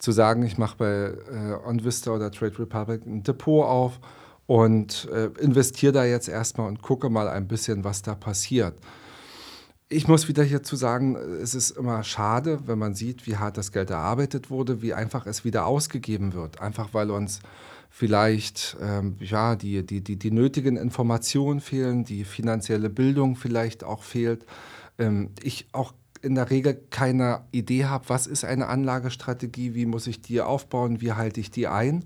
zu 0.00 0.10
sagen, 0.10 0.42
ich 0.42 0.58
mache 0.58 0.76
bei 0.78 1.12
äh, 1.32 1.54
OnVista 1.64 2.10
oder 2.10 2.32
Trade 2.32 2.58
Republic 2.58 3.06
ein 3.06 3.22
Depot 3.22 3.64
auf 3.64 4.00
und 4.46 5.06
investiere 5.38 5.92
da 5.92 6.04
jetzt 6.06 6.26
erstmal 6.26 6.68
und 6.68 6.80
gucke 6.80 7.10
mal 7.10 7.28
ein 7.28 7.46
bisschen, 7.46 7.84
was 7.84 8.00
da 8.00 8.14
passiert. 8.14 8.74
Ich 9.90 10.06
muss 10.06 10.28
wieder 10.28 10.44
hierzu 10.44 10.76
sagen, 10.76 11.16
es 11.16 11.54
ist 11.54 11.70
immer 11.70 12.04
schade, 12.04 12.60
wenn 12.66 12.78
man 12.78 12.94
sieht, 12.94 13.26
wie 13.26 13.38
hart 13.38 13.56
das 13.56 13.72
Geld 13.72 13.88
erarbeitet 13.88 14.50
wurde, 14.50 14.82
wie 14.82 14.92
einfach 14.92 15.24
es 15.24 15.46
wieder 15.46 15.64
ausgegeben 15.64 16.34
wird. 16.34 16.60
Einfach 16.60 16.92
weil 16.92 17.10
uns 17.10 17.40
vielleicht 17.88 18.76
ähm, 18.82 19.16
ja, 19.18 19.56
die, 19.56 19.86
die, 19.86 20.02
die, 20.02 20.16
die 20.16 20.30
nötigen 20.30 20.76
Informationen 20.76 21.60
fehlen, 21.60 22.04
die 22.04 22.24
finanzielle 22.24 22.90
Bildung 22.90 23.34
vielleicht 23.34 23.82
auch 23.82 24.02
fehlt. 24.02 24.44
Ähm, 24.98 25.30
ich 25.42 25.68
auch 25.72 25.94
in 26.20 26.34
der 26.34 26.50
Regel 26.50 26.78
keine 26.90 27.44
Idee 27.50 27.86
habe, 27.86 28.04
was 28.08 28.26
ist 28.26 28.44
eine 28.44 28.66
Anlagestrategie, 28.66 29.74
wie 29.74 29.86
muss 29.86 30.06
ich 30.06 30.20
die 30.20 30.42
aufbauen, 30.42 31.00
wie 31.00 31.12
halte 31.12 31.40
ich 31.40 31.50
die 31.50 31.66
ein. 31.66 32.04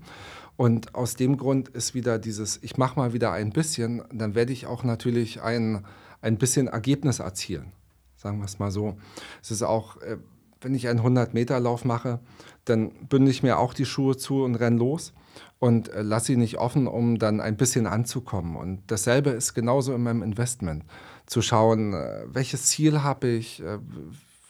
Und 0.55 0.95
aus 0.95 1.15
dem 1.15 1.35
Grund 1.35 1.67
ist 1.67 1.93
wieder 1.93 2.17
dieses, 2.17 2.59
ich 2.61 2.77
mache 2.77 2.97
mal 2.97 3.11
wieder 3.11 3.33
ein 3.33 3.49
bisschen, 3.49 4.03
dann 4.13 4.35
werde 4.35 4.53
ich 4.53 4.67
auch 4.67 4.85
natürlich 4.85 5.41
ein 5.41 5.83
ein 6.23 6.37
bisschen 6.37 6.67
Ergebnis 6.67 7.19
erzielen. 7.19 7.73
Sagen 8.15 8.39
wir 8.39 8.45
es 8.45 8.57
mal 8.57 8.71
so. 8.71 8.97
Es 9.41 9.51
ist 9.51 9.63
auch, 9.63 9.97
äh, 10.01 10.17
wenn 10.61 10.73
ich 10.73 10.87
einen 10.87 11.01
100-Meter-Lauf 11.01 11.83
mache, 11.83 12.19
dann 12.65 12.91
bünde 13.09 13.29
ich 13.29 13.43
mir 13.43 13.59
auch 13.59 13.73
die 13.73 13.85
Schuhe 13.85 14.15
zu 14.15 14.43
und 14.43 14.55
renne 14.55 14.77
los 14.77 15.13
und 15.59 15.89
äh, 15.89 16.01
lasse 16.01 16.27
sie 16.27 16.37
nicht 16.37 16.57
offen, 16.57 16.87
um 16.87 17.19
dann 17.19 17.41
ein 17.41 17.57
bisschen 17.57 17.85
anzukommen. 17.85 18.55
Und 18.55 18.83
dasselbe 18.87 19.31
ist 19.31 19.53
genauso 19.53 19.93
in 19.93 20.03
meinem 20.03 20.23
Investment. 20.23 20.85
Zu 21.25 21.41
schauen, 21.41 21.93
äh, 21.93 22.23
welches 22.27 22.67
Ziel 22.67 23.03
habe 23.03 23.27
ich, 23.27 23.61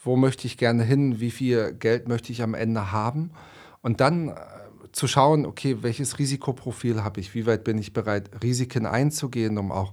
wo 0.04 0.16
möchte 0.16 0.46
ich 0.46 0.56
gerne 0.58 0.84
hin, 0.84 1.18
wie 1.18 1.30
viel 1.30 1.74
Geld 1.74 2.06
möchte 2.06 2.30
ich 2.30 2.42
am 2.42 2.54
Ende 2.54 2.92
haben. 2.92 3.30
Und 3.82 4.00
dann 4.00 4.34
zu 4.92 5.08
schauen, 5.08 5.44
okay, 5.44 5.78
welches 5.80 6.20
Risikoprofil 6.20 7.02
habe 7.02 7.20
ich, 7.20 7.34
wie 7.34 7.46
weit 7.46 7.64
bin 7.64 7.78
ich 7.78 7.92
bereit, 7.92 8.30
Risiken 8.42 8.86
einzugehen, 8.86 9.58
um 9.58 9.72
auch 9.72 9.92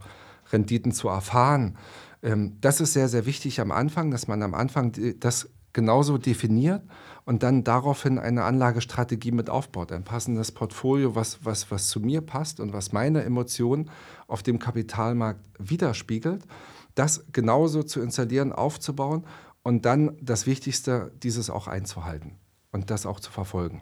Renditen 0.52 0.92
zu 0.92 1.08
erfahren. 1.08 1.78
Ähm, 2.24 2.58
das 2.62 2.82
ist 2.82 2.94
sehr, 2.94 3.10
sehr 3.10 3.26
wichtig 3.26 3.60
am 3.62 3.72
Anfang, 3.72 4.12
dass 4.12 4.28
man 4.28 4.44
am 4.44 4.54
Anfang 4.54 4.94
das 5.20 5.50
genauso 5.74 6.18
definiert 6.18 6.84
und 7.26 7.44
dann 7.44 7.64
daraufhin 7.64 8.20
eine 8.20 8.44
Anlagestrategie 8.44 9.32
mit 9.32 9.50
aufbaut. 9.50 9.92
Ein 9.92 10.04
passendes 10.04 10.52
Portfolio, 10.52 11.16
was, 11.16 11.46
was, 11.46 11.72
was 11.72 11.88
zu 11.88 12.00
mir 12.00 12.22
passt 12.22 12.60
und 12.60 12.74
was 12.74 12.92
meine 12.92 13.24
Emotionen 13.24 13.90
auf 14.28 14.44
dem 14.44 14.60
Kapitalmarkt 14.60 15.40
widerspiegelt. 15.58 16.44
Das 16.96 17.26
genauso 17.32 17.84
zu 17.84 18.02
installieren, 18.02 18.52
aufzubauen 18.52 19.26
und 19.64 19.86
dann 19.86 20.18
das 20.22 20.46
Wichtigste, 20.46 21.12
dieses 21.24 21.50
auch 21.50 21.68
einzuhalten 21.68 22.38
und 22.72 22.90
das 22.90 23.06
auch 23.06 23.20
zu 23.20 23.32
verfolgen. 23.32 23.82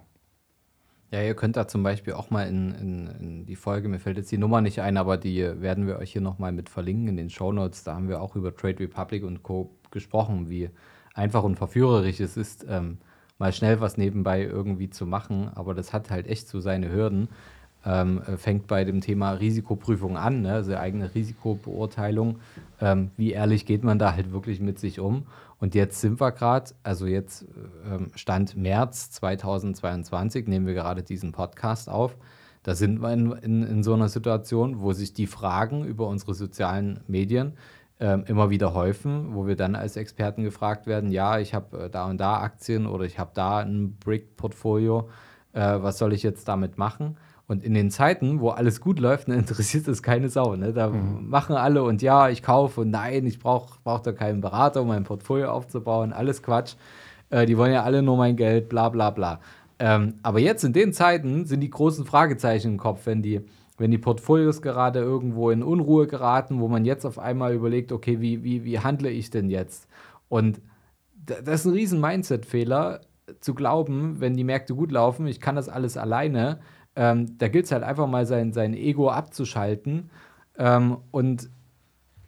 Ja, 1.11 1.23
ihr 1.23 1.33
könnt 1.33 1.57
da 1.57 1.67
zum 1.67 1.81
Beispiel 1.81 2.13
auch 2.13 2.29
mal 2.29 2.47
in, 2.47 2.71
in, 2.75 3.07
in, 3.19 3.45
die 3.47 3.55
Folge, 3.55 3.89
mir 3.89 3.99
fällt 3.99 4.17
jetzt 4.17 4.31
die 4.31 4.37
Nummer 4.37 4.61
nicht 4.61 4.81
ein, 4.81 4.95
aber 4.95 5.17
die 5.17 5.41
werden 5.59 5.87
wir 5.87 5.97
euch 5.97 6.11
hier 6.11 6.21
nochmal 6.21 6.51
mit 6.51 6.69
verlinken 6.69 7.07
in 7.07 7.17
den 7.17 7.29
Show 7.31 7.51
Notes. 7.51 7.83
Da 7.83 7.95
haben 7.95 8.09
wir 8.09 8.21
auch 8.21 8.35
über 8.35 8.55
Trade 8.55 8.79
Republic 8.79 9.23
und 9.23 9.41
Co. 9.41 9.71
gesprochen, 9.89 10.49
wie 10.49 10.69
einfach 11.15 11.43
und 11.43 11.55
verführerisch 11.55 12.19
es 12.19 12.37
ist, 12.37 12.63
ähm, 12.69 12.99
mal 13.39 13.51
schnell 13.53 13.81
was 13.81 13.97
nebenbei 13.97 14.43
irgendwie 14.43 14.91
zu 14.91 15.07
machen. 15.07 15.49
Aber 15.55 15.73
das 15.73 15.93
hat 15.93 16.11
halt 16.11 16.27
echt 16.27 16.47
so 16.47 16.59
seine 16.59 16.91
Hürden. 16.91 17.27
Ähm, 17.85 18.21
äh, 18.27 18.35
fängt 18.37 18.67
bei 18.67 18.83
dem 18.83 18.99
Thema 18.99 19.31
Risikoprüfung 19.31 20.17
an, 20.17 20.41
ne? 20.41 20.51
also 20.51 20.75
eigene 20.75 21.15
Risikobeurteilung. 21.15 22.39
Ähm, 22.81 23.11
wie 23.15 23.31
ehrlich 23.31 23.65
geht 23.65 23.83
man 23.83 23.97
da 23.97 24.13
halt 24.13 24.33
wirklich 24.33 24.59
mit 24.59 24.79
sich 24.79 24.99
um? 24.99 25.25
Und 25.59 25.75
jetzt 25.75 25.99
sind 25.99 26.21
wir 26.21 26.31
gerade, 26.31 26.71
also 26.83 27.05
jetzt 27.05 27.45
ähm, 27.85 28.11
Stand 28.15 28.55
März 28.55 29.11
2022, 29.11 30.47
nehmen 30.47 30.65
wir 30.65 30.73
gerade 30.73 31.03
diesen 31.03 31.31
Podcast 31.31 31.89
auf. 31.89 32.17
Da 32.63 32.75
sind 32.75 33.01
wir 33.01 33.11
in, 33.11 33.31
in, 33.31 33.63
in, 33.63 33.83
so 33.83 33.93
einer 33.93 34.09
Situation, 34.09 34.79
wo 34.79 34.93
sich 34.93 35.13
die 35.13 35.27
Fragen 35.27 35.83
über 35.85 36.07
unsere 36.07 36.33
sozialen 36.33 37.01
Medien 37.07 37.53
ähm, 37.99 38.23
immer 38.27 38.49
wieder 38.49 38.73
häufen, 38.73 39.33
wo 39.33 39.47
wir 39.47 39.55
dann 39.55 39.75
als 39.75 39.97
Experten 39.97 40.43
gefragt 40.43 40.87
werden, 40.87 41.11
ja, 41.11 41.39
ich 41.39 41.53
habe 41.53 41.85
äh, 41.85 41.89
da 41.89 42.05
und 42.05 42.17
da 42.17 42.39
Aktien 42.39 42.85
oder 42.85 43.05
ich 43.05 43.19
habe 43.19 43.31
da 43.33 43.59
ein 43.59 43.97
Brick-Portfolio, 43.97 45.09
äh, 45.53 45.59
was 45.59 45.97
soll 45.97 46.13
ich 46.13 46.23
jetzt 46.23 46.47
damit 46.47 46.77
machen? 46.77 47.17
Und 47.49 47.63
in 47.63 47.73
den 47.73 47.89
Zeiten, 47.89 48.41
wo 48.41 48.49
alles 48.49 48.79
gut 48.79 48.99
läuft, 48.99 49.27
ne, 49.27 49.35
interessiert 49.39 49.87
es 49.87 50.03
keine 50.03 50.29
Sau. 50.29 50.55
Ne? 50.55 50.71
Da 50.71 50.89
mhm. 50.89 51.27
machen 51.29 51.55
alle 51.55 51.81
und 51.81 52.03
ja, 52.03 52.29
ich 52.29 52.43
kaufe 52.43 52.81
und 52.81 52.91
nein, 52.91 53.25
ich 53.25 53.39
brauche 53.39 53.79
brauch 53.83 54.01
da 54.01 54.11
keinen 54.11 54.39
Berater, 54.39 54.83
um 54.83 54.87
mein 54.87 55.03
Portfolio 55.03 55.49
aufzubauen. 55.49 56.13
Alles 56.13 56.43
Quatsch. 56.43 56.75
Äh, 57.31 57.47
die 57.47 57.57
wollen 57.57 57.73
ja 57.73 57.81
alle 57.83 58.03
nur 58.03 58.17
mein 58.17 58.35
Geld, 58.35 58.69
bla 58.69 58.89
bla 58.89 59.09
bla. 59.09 59.39
Ähm, 59.79 60.13
aber 60.21 60.39
jetzt 60.39 60.63
in 60.63 60.73
den 60.73 60.93
Zeiten 60.93 61.45
sind 61.45 61.61
die 61.61 61.71
großen 61.71 62.05
Fragezeichen 62.05 62.73
im 62.73 62.77
Kopf, 62.77 63.07
wenn 63.07 63.23
die, 63.23 63.41
wenn 63.79 63.89
die 63.89 63.97
Portfolios 63.97 64.61
gerade 64.61 64.99
irgendwo 64.99 65.49
in 65.49 65.63
Unruhe 65.63 66.05
geraten, 66.05 66.59
wo 66.59 66.67
man 66.67 66.85
jetzt 66.85 67.03
auf 67.03 67.17
einmal 67.17 67.55
überlegt, 67.55 67.91
okay, 67.91 68.21
wie, 68.21 68.43
wie, 68.43 68.63
wie 68.63 68.77
handle 68.77 69.09
ich 69.09 69.31
denn 69.31 69.49
jetzt? 69.49 69.87
Und 70.27 70.61
das 71.25 71.61
ist 71.61 71.65
ein 71.65 71.73
riesen 71.73 71.99
Mindset-Fehler, 71.99 73.01
zu 73.39 73.53
glauben, 73.53 74.19
wenn 74.19 74.35
die 74.35 74.43
Märkte 74.43 74.75
gut 74.75 74.91
laufen, 74.91 75.27
ich 75.27 75.39
kann 75.39 75.55
das 75.55 75.69
alles 75.69 75.97
alleine 75.97 76.59
ähm, 76.99 77.37
da 77.37 77.47
gilt 77.47 77.63
es 77.63 77.71
halt 77.71 77.83
einfach 77.83 78.07
mal 78.07 78.25
sein, 78.25 78.51
sein 78.51 78.73
Ego 78.73 79.09
abzuschalten. 79.09 80.09
Ähm, 80.57 80.97
und 81.11 81.49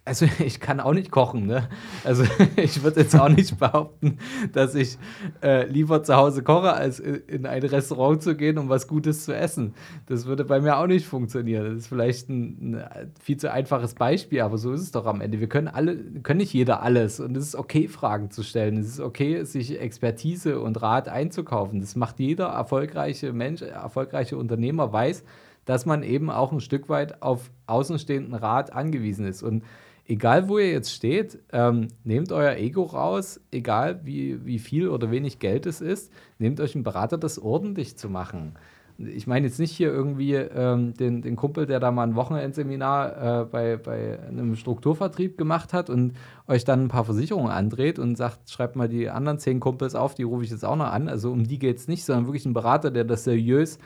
also 0.04 0.26
ich 0.44 0.60
kann 0.60 0.80
auch 0.80 0.92
nicht 0.92 1.10
kochen, 1.10 1.46
ne? 1.46 1.68
Also 2.04 2.24
ich 2.56 2.82
würde 2.82 3.00
jetzt 3.00 3.18
auch 3.18 3.28
nicht 3.28 3.58
behaupten, 3.58 4.18
dass 4.52 4.74
ich 4.74 4.98
äh, 5.42 5.66
lieber 5.66 6.02
zu 6.02 6.16
Hause 6.16 6.42
koche, 6.42 6.72
als 6.72 6.98
in 6.98 7.46
ein 7.46 7.62
Restaurant 7.62 8.22
zu 8.22 8.36
gehen, 8.36 8.58
um 8.58 8.68
was 8.68 8.88
Gutes 8.88 9.24
zu 9.24 9.34
essen. 9.34 9.74
Das 10.06 10.26
würde 10.26 10.44
bei 10.44 10.60
mir 10.60 10.78
auch 10.78 10.86
nicht 10.86 11.06
funktionieren. 11.06 11.64
Das 11.64 11.84
ist 11.84 11.86
vielleicht 11.86 12.28
ein, 12.28 12.76
ein 12.76 13.12
viel 13.20 13.36
zu 13.36 13.52
einfaches 13.52 13.94
Beispiel, 13.94 14.40
aber 14.40 14.58
so 14.58 14.72
ist 14.72 14.82
es 14.82 14.90
doch 14.90 15.06
am 15.06 15.20
Ende. 15.20 15.40
Wir 15.40 15.48
können 15.48 15.68
alle, 15.68 15.96
können 16.22 16.38
nicht 16.38 16.52
jeder 16.52 16.82
alles 16.82 17.20
und 17.20 17.36
es 17.36 17.46
ist 17.46 17.56
okay, 17.56 17.88
Fragen 17.88 18.30
zu 18.30 18.42
stellen. 18.42 18.78
Es 18.78 18.88
ist 18.88 19.00
okay, 19.00 19.44
sich 19.44 19.80
Expertise 19.80 20.60
und 20.60 20.82
Rat 20.82 21.08
einzukaufen. 21.08 21.80
Das 21.80 21.96
macht 21.96 22.18
jeder 22.18 22.46
erfolgreiche 22.46 23.32
Mensch, 23.32 23.62
erfolgreiche 23.62 24.36
Unternehmer 24.36 24.92
weiß, 24.92 25.24
dass 25.64 25.86
man 25.86 26.02
eben 26.02 26.30
auch 26.30 26.50
ein 26.52 26.60
Stück 26.60 26.88
weit 26.88 27.22
auf 27.22 27.50
außenstehenden 27.66 28.34
Rat 28.34 28.72
angewiesen 28.72 29.26
ist. 29.26 29.42
Und 29.42 29.62
egal 30.06 30.48
wo 30.48 30.58
ihr 30.58 30.70
jetzt 30.70 30.92
steht, 30.92 31.38
ähm, 31.52 31.88
nehmt 32.04 32.32
euer 32.32 32.56
Ego 32.56 32.82
raus, 32.82 33.40
egal 33.50 34.00
wie, 34.04 34.44
wie 34.44 34.58
viel 34.58 34.88
oder 34.88 35.10
wenig 35.10 35.38
Geld 35.38 35.66
es 35.66 35.80
ist, 35.80 36.12
nehmt 36.38 36.60
euch 36.60 36.74
einen 36.74 36.84
Berater, 36.84 37.18
das 37.18 37.38
ordentlich 37.38 37.96
zu 37.96 38.08
machen. 38.08 38.54
Ich 38.98 39.26
meine 39.26 39.46
jetzt 39.46 39.58
nicht 39.58 39.72
hier 39.72 39.90
irgendwie 39.90 40.34
ähm, 40.34 40.94
den, 40.94 41.22
den 41.22 41.34
Kumpel, 41.34 41.66
der 41.66 41.80
da 41.80 41.90
mal 41.90 42.06
ein 42.06 42.14
Wochenendseminar 42.14 43.42
äh, 43.42 43.44
bei, 43.46 43.76
bei 43.76 44.18
einem 44.20 44.54
Strukturvertrieb 44.54 45.38
gemacht 45.38 45.72
hat 45.72 45.88
und 45.88 46.12
euch 46.46 46.64
dann 46.64 46.84
ein 46.84 46.88
paar 46.88 47.04
Versicherungen 47.04 47.50
andreht 47.50 47.98
und 47.98 48.16
sagt, 48.16 48.50
schreibt 48.50 48.76
mal 48.76 48.88
die 48.88 49.08
anderen 49.08 49.38
zehn 49.38 49.60
Kumpels 49.60 49.94
auf, 49.94 50.14
die 50.14 50.24
rufe 50.24 50.44
ich 50.44 50.50
jetzt 50.50 50.64
auch 50.64 50.76
noch 50.76 50.92
an. 50.92 51.08
Also 51.08 51.32
um 51.32 51.44
die 51.44 51.58
geht 51.58 51.78
es 51.78 51.88
nicht, 51.88 52.04
sondern 52.04 52.26
wirklich 52.26 52.44
ein 52.44 52.52
Berater, 52.52 52.90
der 52.90 53.04
das 53.04 53.24
seriös 53.24 53.78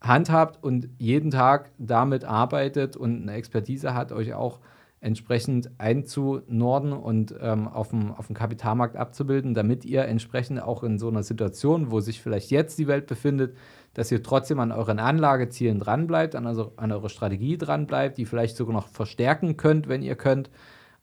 handhabt 0.00 0.62
und 0.62 0.88
jeden 0.98 1.30
Tag 1.30 1.70
damit 1.78 2.24
arbeitet 2.24 2.96
und 2.96 3.22
eine 3.22 3.32
Expertise 3.32 3.94
hat, 3.94 4.12
euch 4.12 4.34
auch 4.34 4.60
entsprechend 5.02 5.68
einzunorden 5.78 6.92
und 6.92 7.34
ähm, 7.40 7.66
auf, 7.66 7.88
dem, 7.88 8.12
auf 8.12 8.28
dem 8.28 8.36
Kapitalmarkt 8.36 8.96
abzubilden, 8.96 9.52
damit 9.52 9.84
ihr 9.84 10.04
entsprechend 10.04 10.62
auch 10.62 10.84
in 10.84 10.96
so 10.98 11.08
einer 11.08 11.24
Situation, 11.24 11.90
wo 11.90 11.98
sich 12.00 12.22
vielleicht 12.22 12.52
jetzt 12.52 12.78
die 12.78 12.86
Welt 12.86 13.08
befindet, 13.08 13.56
dass 13.94 14.12
ihr 14.12 14.22
trotzdem 14.22 14.60
an 14.60 14.70
euren 14.70 15.00
Anlagezielen 15.00 15.80
dranbleibt, 15.80 16.36
an, 16.36 16.46
also 16.46 16.72
an 16.76 16.92
eurer 16.92 17.08
Strategie 17.08 17.58
dranbleibt, 17.58 18.16
die 18.16 18.24
vielleicht 18.24 18.56
sogar 18.56 18.74
noch 18.74 18.86
verstärken 18.86 19.56
könnt, 19.56 19.88
wenn 19.88 20.02
ihr 20.02 20.14
könnt. 20.14 20.50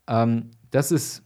Ähm, 0.08 0.52
das 0.72 0.94
ist 0.94 1.26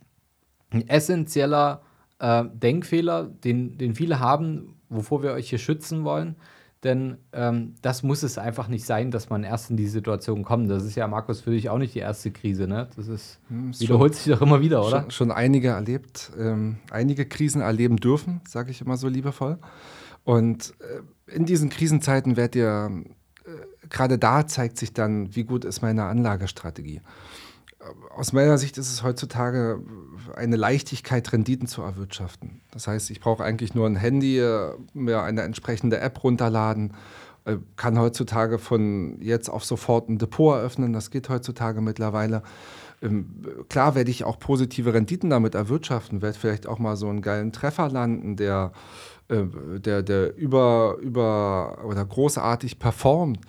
ein 0.72 0.88
essentieller 0.90 1.84
äh, 2.18 2.44
Denkfehler, 2.52 3.26
den, 3.26 3.78
den 3.78 3.94
viele 3.94 4.20
haben, 4.20 4.80
wovor 4.90 5.22
wir 5.22 5.34
euch 5.34 5.48
hier 5.48 5.60
schützen 5.60 6.04
wollen. 6.06 6.38
Denn 6.84 7.18
ähm, 7.32 7.76
das 7.82 8.04
muss 8.04 8.24
es 8.24 8.38
einfach 8.38 8.68
nicht 8.68 8.86
sein, 8.86 9.10
dass 9.10 9.30
man 9.30 9.44
erst 9.44 9.70
in 9.70 9.78
die 9.78 9.88
Situation 9.88 10.44
kommt. 10.44 10.70
Das 10.70 10.84
ist 10.84 10.96
ja, 10.96 11.08
Markus, 11.08 11.42
für 11.42 11.52
dich 11.52 11.70
auch 11.70 11.78
nicht 11.78 11.96
die 11.96 12.00
erste 12.00 12.32
Krise, 12.32 12.68
ne? 12.68 12.90
Das 12.96 13.08
ist, 13.08 13.40
hm, 13.48 13.72
ist 13.72 13.80
wiederholt 13.80 14.14
schon, 14.14 14.24
sich 14.24 14.34
doch 14.34 14.42
immer 14.42 14.62
wieder, 14.62 14.86
oder? 14.86 15.02
Schon, 15.04 15.12
schon 15.12 15.32
einige 15.32 15.70
erlebt, 15.70 16.32
ähm, 16.38 16.78
einige 16.92 17.26
Krisen 17.26 17.62
erleben 17.62 17.98
dürfen, 17.98 18.42
sage 18.48 18.72
ich 18.72 18.82
immer 18.82 18.98
so 18.98 19.08
liebevoll. 19.08 19.60
Und 20.26 20.74
äh, 21.28 21.34
in 21.34 21.46
diesen 21.46 21.70
Krisenzeiten 21.70 22.36
werdet 22.36 22.56
ihr, 22.56 22.92
äh, 23.46 23.88
gerade 23.88 24.18
da 24.18 24.46
zeigt 24.46 24.78
sich 24.78 24.94
dann, 24.94 25.34
wie 25.36 25.46
gut 25.46 25.64
ist 25.64 25.82
meine 25.82 26.04
Anlagestrategie 26.04 27.02
aus 28.16 28.34
meiner 28.34 28.58
Sicht 28.58 28.78
ist 28.78 28.92
es 28.92 29.04
heutzutage 29.04 29.82
eine 30.36 30.56
Leichtigkeit, 30.56 31.32
Renditen 31.32 31.68
zu 31.68 31.82
erwirtschaften. 31.82 32.62
Das 32.72 32.88
heißt, 32.88 33.10
ich 33.12 33.20
brauche 33.20 33.44
eigentlich 33.44 33.74
nur 33.76 33.88
ein 33.88 33.96
Handy, 33.96 34.40
äh, 34.40 34.74
mir 34.94 35.22
eine 35.22 35.42
entsprechende 35.42 36.00
App 36.00 36.24
runterladen, 36.24 36.94
äh, 37.46 37.58
kann 37.76 38.00
heutzutage 38.00 38.60
von 38.60 39.22
jetzt 39.22 39.50
auf 39.50 39.66
sofort 39.66 40.10
ein 40.10 40.18
Depot 40.18 40.56
eröffnen. 40.56 40.94
Das 40.94 41.12
geht 41.12 41.30
heutzutage 41.30 41.82
mittlerweile. 41.82 42.44
Ähm, 43.02 43.66
klar 43.70 43.96
werde 43.96 44.12
ich 44.12 44.24
auch 44.24 44.40
positive 44.40 44.94
Renditen 44.94 45.30
damit 45.30 45.56
erwirtschaften, 45.56 46.22
werde 46.22 46.40
vielleicht 46.40 46.68
auch 46.68 46.80
mal 46.80 46.96
so 46.96 47.10
einen 47.10 47.22
geilen 47.22 47.52
Treffer 47.52 47.90
landen, 47.90 48.38
der, 48.38 48.72
äh, 49.28 49.44
der, 49.80 50.04
der 50.04 50.36
über, 50.38 50.98
über 51.02 51.80
oder 51.86 52.06
großartig 52.06 52.80
performt. 52.80 53.40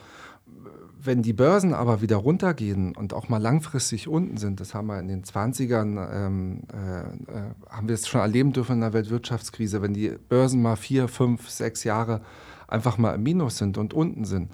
Wenn 1.04 1.20
die 1.20 1.34
Börsen 1.34 1.74
aber 1.74 2.00
wieder 2.00 2.16
runtergehen 2.16 2.96
und 2.96 3.12
auch 3.12 3.28
mal 3.28 3.38
langfristig 3.38 4.08
unten 4.08 4.38
sind, 4.38 4.58
das 4.58 4.72
haben 4.72 4.86
wir 4.86 4.98
in 4.98 5.08
den 5.08 5.22
20ern, 5.22 6.08
ähm, 6.10 6.62
äh, 6.72 7.00
äh, 7.00 7.50
haben 7.68 7.88
wir 7.88 7.94
es 7.94 8.08
schon 8.08 8.22
erleben 8.22 8.54
dürfen 8.54 8.76
in 8.76 8.80
der 8.80 8.94
Weltwirtschaftskrise, 8.94 9.82
wenn 9.82 9.92
die 9.92 10.16
Börsen 10.28 10.62
mal 10.62 10.76
vier, 10.76 11.08
fünf, 11.08 11.50
sechs 11.50 11.84
Jahre 11.84 12.22
einfach 12.68 12.96
mal 12.96 13.14
im 13.14 13.22
Minus 13.22 13.58
sind 13.58 13.76
und 13.76 13.92
unten 13.92 14.24
sind, 14.24 14.50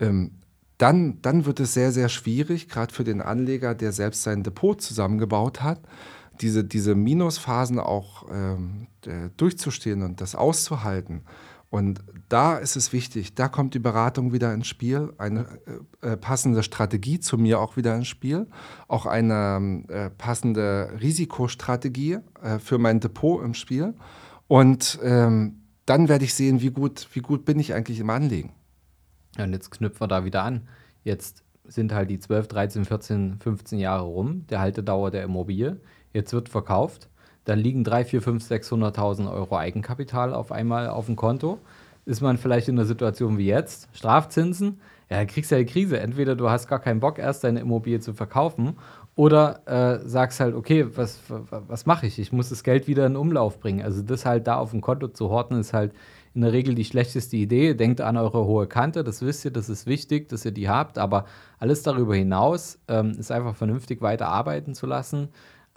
ähm, 0.00 0.32
dann, 0.78 1.22
dann 1.22 1.46
wird 1.46 1.60
es 1.60 1.74
sehr, 1.74 1.92
sehr 1.92 2.08
schwierig, 2.08 2.68
gerade 2.68 2.92
für 2.92 3.04
den 3.04 3.20
Anleger, 3.20 3.76
der 3.76 3.92
selbst 3.92 4.24
sein 4.24 4.42
Depot 4.42 4.80
zusammengebaut 4.80 5.62
hat, 5.62 5.80
diese, 6.40 6.64
diese 6.64 6.96
Minusphasen 6.96 7.78
auch 7.78 8.26
ähm, 8.32 8.88
durchzustehen 9.36 10.02
und 10.02 10.20
das 10.20 10.34
auszuhalten. 10.34 11.22
Und 11.74 12.04
da 12.28 12.56
ist 12.56 12.76
es 12.76 12.92
wichtig, 12.92 13.34
da 13.34 13.48
kommt 13.48 13.74
die 13.74 13.80
Beratung 13.80 14.32
wieder 14.32 14.54
ins 14.54 14.68
Spiel, 14.68 15.12
eine 15.18 15.58
äh, 16.00 16.12
äh, 16.12 16.16
passende 16.16 16.62
Strategie 16.62 17.18
zu 17.18 17.36
mir 17.36 17.58
auch 17.58 17.76
wieder 17.76 17.96
ins 17.96 18.06
Spiel, 18.06 18.46
auch 18.86 19.06
eine 19.06 19.82
äh, 19.88 20.08
passende 20.10 20.90
Risikostrategie 21.00 22.18
äh, 22.40 22.60
für 22.60 22.78
mein 22.78 23.00
Depot 23.00 23.42
im 23.42 23.54
Spiel. 23.54 23.94
Und 24.46 25.00
ähm, 25.02 25.62
dann 25.84 26.08
werde 26.08 26.24
ich 26.24 26.34
sehen, 26.34 26.60
wie 26.60 26.70
gut, 26.70 27.08
wie 27.12 27.22
gut 27.22 27.44
bin 27.44 27.58
ich 27.58 27.74
eigentlich 27.74 27.98
im 27.98 28.10
Anlegen. 28.10 28.52
Ja, 29.36 29.42
und 29.42 29.52
jetzt 29.52 29.72
knüpfen 29.72 30.00
wir 30.00 30.06
da 30.06 30.24
wieder 30.24 30.44
an. 30.44 30.68
Jetzt 31.02 31.42
sind 31.64 31.92
halt 31.92 32.08
die 32.08 32.20
12, 32.20 32.46
13, 32.46 32.84
14, 32.84 33.38
15 33.40 33.80
Jahre 33.80 34.04
rum, 34.04 34.46
der 34.46 34.60
Haltedauer 34.60 35.10
der 35.10 35.24
Immobilie. 35.24 35.80
Jetzt 36.12 36.32
wird 36.32 36.48
verkauft 36.48 37.08
dann 37.44 37.58
liegen 37.58 37.84
3, 37.84 38.04
4, 38.04 38.22
5, 38.22 38.50
600.000 38.50 39.32
Euro 39.32 39.56
Eigenkapital 39.56 40.32
auf 40.32 40.52
einmal 40.52 40.88
auf 40.88 41.06
dem 41.06 41.16
Konto. 41.16 41.58
Ist 42.06 42.20
man 42.20 42.36
vielleicht 42.36 42.68
in 42.68 42.78
einer 42.78 42.86
Situation 42.86 43.38
wie 43.38 43.46
jetzt, 43.46 43.88
Strafzinsen, 43.94 44.80
ja, 45.10 45.18
dann 45.18 45.26
kriegst 45.26 45.50
du 45.50 45.56
ja 45.56 45.62
die 45.62 45.70
Krise. 45.70 46.00
Entweder 46.00 46.34
du 46.34 46.48
hast 46.50 46.66
gar 46.68 46.78
keinen 46.78 47.00
Bock, 47.00 47.18
erst 47.18 47.44
deine 47.44 47.60
Immobilie 47.60 48.00
zu 48.00 48.14
verkaufen 48.14 48.76
Oder 49.16 49.60
äh, 49.66 50.08
sagst 50.08 50.40
halt, 50.40 50.54
okay, 50.54 50.86
was, 50.96 51.20
was 51.28 51.86
mache 51.86 52.06
ich? 52.06 52.18
Ich 52.18 52.32
muss 52.32 52.48
das 52.48 52.64
Geld 52.64 52.88
wieder 52.88 53.06
in 53.06 53.16
Umlauf 53.16 53.60
bringen. 53.60 53.82
Also 53.82 54.02
das 54.02 54.26
halt 54.26 54.46
da 54.46 54.56
auf 54.56 54.70
dem 54.72 54.80
Konto 54.80 55.08
zu 55.08 55.28
horten, 55.30 55.58
ist 55.60 55.72
halt 55.72 55.92
in 56.34 56.40
der 56.40 56.52
Regel 56.52 56.74
die 56.74 56.84
schlechteste 56.84 57.36
Idee. 57.36 57.74
Denkt 57.74 58.00
an 58.00 58.16
eure 58.16 58.44
hohe 58.44 58.66
Kante, 58.66 59.04
das 59.04 59.22
wisst 59.22 59.44
ihr, 59.44 59.52
das 59.52 59.68
ist 59.68 59.86
wichtig, 59.86 60.28
dass 60.30 60.44
ihr 60.44 60.50
die 60.52 60.68
habt. 60.68 60.98
Aber 60.98 61.26
alles 61.60 61.82
darüber 61.82 62.16
hinaus 62.16 62.80
ähm, 62.88 63.12
ist 63.12 63.30
einfach 63.30 63.54
vernünftig 63.54 64.02
weiter 64.02 64.28
arbeiten 64.28 64.74
zu 64.74 64.86
lassen. 64.86 65.28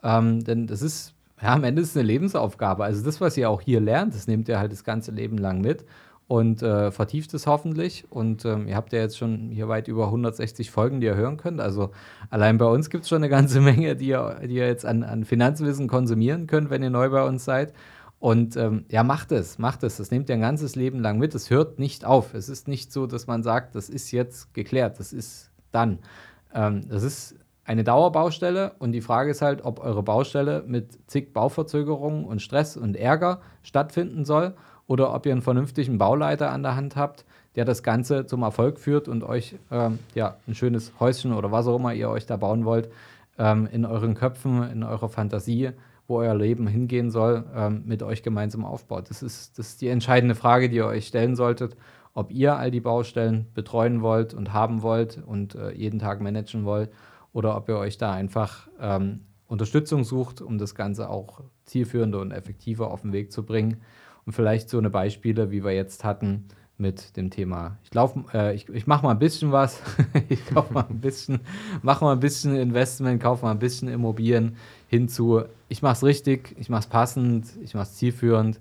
Ähm, 0.01 0.43
denn 0.43 0.65
das 0.65 0.81
ist, 0.81 1.13
ja, 1.41 1.53
am 1.53 1.63
Ende 1.63 1.81
ist 1.81 1.89
es 1.89 1.97
eine 1.97 2.05
Lebensaufgabe. 2.05 2.83
Also 2.83 3.03
das, 3.03 3.21
was 3.21 3.37
ihr 3.37 3.49
auch 3.49 3.61
hier 3.61 3.79
lernt, 3.79 4.15
das 4.15 4.27
nehmt 4.27 4.47
ihr 4.49 4.59
halt 4.59 4.71
das 4.71 4.83
ganze 4.83 5.11
Leben 5.11 5.37
lang 5.37 5.61
mit 5.61 5.85
und 6.27 6.61
äh, 6.61 6.91
vertieft 6.91 7.33
es 7.33 7.47
hoffentlich. 7.47 8.05
Und 8.09 8.43
ähm, 8.45 8.67
ihr 8.67 8.75
habt 8.75 8.91
ja 8.91 8.99
jetzt 8.99 9.17
schon 9.17 9.49
hier 9.51 9.67
weit 9.67 9.87
über 9.87 10.05
160 10.05 10.71
Folgen, 10.71 10.99
die 10.99 11.07
ihr 11.07 11.15
hören 11.15 11.37
könnt. 11.37 11.61
Also 11.61 11.91
allein 12.29 12.57
bei 12.57 12.65
uns 12.65 12.89
gibt 12.89 13.03
es 13.03 13.09
schon 13.09 13.17
eine 13.17 13.29
ganze 13.29 13.61
Menge, 13.61 13.95
die 13.95 14.07
ihr, 14.07 14.39
die 14.43 14.55
ihr 14.55 14.67
jetzt 14.67 14.85
an, 14.85 15.03
an 15.03 15.25
Finanzwissen 15.25 15.87
konsumieren 15.87 16.47
könnt, 16.47 16.69
wenn 16.69 16.83
ihr 16.83 16.89
neu 16.89 17.09
bei 17.09 17.23
uns 17.23 17.45
seid. 17.45 17.73
Und 18.19 18.57
ähm, 18.57 18.85
ja, 18.89 19.03
macht 19.03 19.31
es, 19.31 19.59
macht 19.59 19.83
es. 19.83 19.97
Das 19.97 20.11
nehmt 20.11 20.27
ihr 20.29 20.35
ein 20.35 20.41
ganzes 20.41 20.75
Leben 20.75 20.99
lang 20.99 21.19
mit. 21.19 21.35
Es 21.35 21.49
hört 21.49 21.79
nicht 21.79 22.03
auf. 22.03 22.33
Es 22.33 22.49
ist 22.49 22.67
nicht 22.67 22.91
so, 22.91 23.05
dass 23.05 23.27
man 23.27 23.43
sagt, 23.43 23.75
das 23.75 23.89
ist 23.89 24.11
jetzt 24.11 24.53
geklärt, 24.53 24.99
das 24.99 25.13
ist 25.13 25.51
dann. 25.71 25.99
Ähm, 26.53 26.89
das 26.89 27.03
ist 27.03 27.35
eine 27.67 27.83
Dauerbaustelle 27.83 28.71
und 28.79 28.93
die 28.93 29.01
Frage 29.01 29.29
ist 29.29 29.41
halt, 29.41 29.65
ob 29.65 29.81
eure 29.81 30.01
Baustelle 30.01 30.63
mit 30.65 30.97
zig 31.07 31.33
Bauverzögerungen 31.33 32.23
und 32.23 32.41
Stress 32.41 32.77
und 32.77 32.95
Ärger 32.95 33.41
stattfinden 33.61 34.23
soll 34.23 34.55
oder 34.87 35.13
ob 35.13 35.25
ihr 35.25 35.33
einen 35.33 35.41
vernünftigen 35.41 35.97
Bauleiter 35.97 36.49
an 36.51 36.63
der 36.63 36.77
Hand 36.77 36.95
habt, 36.95 37.25
der 37.55 37.65
das 37.65 37.83
Ganze 37.83 38.25
zum 38.25 38.41
Erfolg 38.41 38.79
führt 38.79 39.09
und 39.09 39.21
euch 39.21 39.55
ähm, 39.69 39.99
ja, 40.15 40.37
ein 40.47 40.55
schönes 40.55 40.93
Häuschen 41.01 41.33
oder 41.33 41.51
was 41.51 41.67
auch 41.67 41.75
immer 41.75 41.93
ihr 41.93 42.09
euch 42.09 42.25
da 42.25 42.37
bauen 42.37 42.63
wollt, 42.63 42.89
ähm, 43.37 43.67
in 43.69 43.83
euren 43.83 44.15
Köpfen, 44.15 44.63
in 44.71 44.83
eurer 44.83 45.09
Fantasie, 45.09 45.71
wo 46.07 46.19
euer 46.19 46.35
Leben 46.35 46.67
hingehen 46.67 47.11
soll, 47.11 47.43
ähm, 47.53 47.83
mit 47.85 48.01
euch 48.01 48.23
gemeinsam 48.23 48.63
aufbaut. 48.63 49.09
Das 49.09 49.21
ist, 49.21 49.59
das 49.59 49.67
ist 49.67 49.81
die 49.81 49.89
entscheidende 49.89 50.35
Frage, 50.35 50.69
die 50.69 50.77
ihr 50.77 50.85
euch 50.85 51.07
stellen 51.07 51.35
solltet, 51.35 51.75
ob 52.13 52.31
ihr 52.31 52.55
all 52.55 52.71
die 52.71 52.79
Baustellen 52.79 53.47
betreuen 53.53 54.01
wollt 54.01 54.33
und 54.33 54.53
haben 54.53 54.83
wollt 54.83 55.21
und 55.25 55.55
äh, 55.55 55.73
jeden 55.73 55.99
Tag 55.99 56.21
managen 56.21 56.63
wollt 56.63 56.91
oder 57.33 57.55
ob 57.55 57.69
ihr 57.69 57.77
euch 57.77 57.97
da 57.97 58.13
einfach 58.13 58.67
ähm, 58.79 59.21
Unterstützung 59.47 60.03
sucht, 60.03 60.41
um 60.41 60.57
das 60.57 60.75
Ganze 60.75 61.09
auch 61.09 61.41
zielführender 61.65 62.19
und 62.19 62.31
effektiver 62.31 62.91
auf 62.91 63.01
den 63.01 63.13
Weg 63.13 63.31
zu 63.31 63.43
bringen. 63.43 63.81
Und 64.25 64.33
vielleicht 64.33 64.69
so 64.69 64.77
eine 64.77 64.89
Beispiele, 64.89 65.51
wie 65.51 65.63
wir 65.63 65.71
jetzt 65.71 66.03
hatten 66.03 66.47
mit 66.77 67.17
dem 67.17 67.31
Thema. 67.31 67.77
Ich 67.83 67.89
äh, 68.33 68.53
ich, 68.53 68.69
ich 68.69 68.85
mache 68.85 69.03
mal 69.03 69.11
ein 69.11 69.19
bisschen 69.19 69.51
was, 69.51 69.81
ich 70.29 70.45
kaufe 70.45 70.73
mal 70.73 70.85
ein 70.89 70.99
bisschen, 70.99 71.39
mache 71.81 72.03
mal 72.03 72.13
ein 72.13 72.19
bisschen 72.19 72.55
Investment, 72.55 73.21
kaufe 73.21 73.45
mal 73.45 73.51
ein 73.51 73.59
bisschen 73.59 73.87
Immobilien 73.87 74.57
hinzu. 74.87 75.43
Ich 75.69 75.81
mache 75.81 75.93
es 75.93 76.03
richtig, 76.03 76.55
ich 76.59 76.69
mache 76.69 76.81
es 76.81 76.87
passend, 76.87 77.47
ich 77.63 77.73
mache 77.73 77.83
es 77.83 77.95
zielführend. 77.95 78.59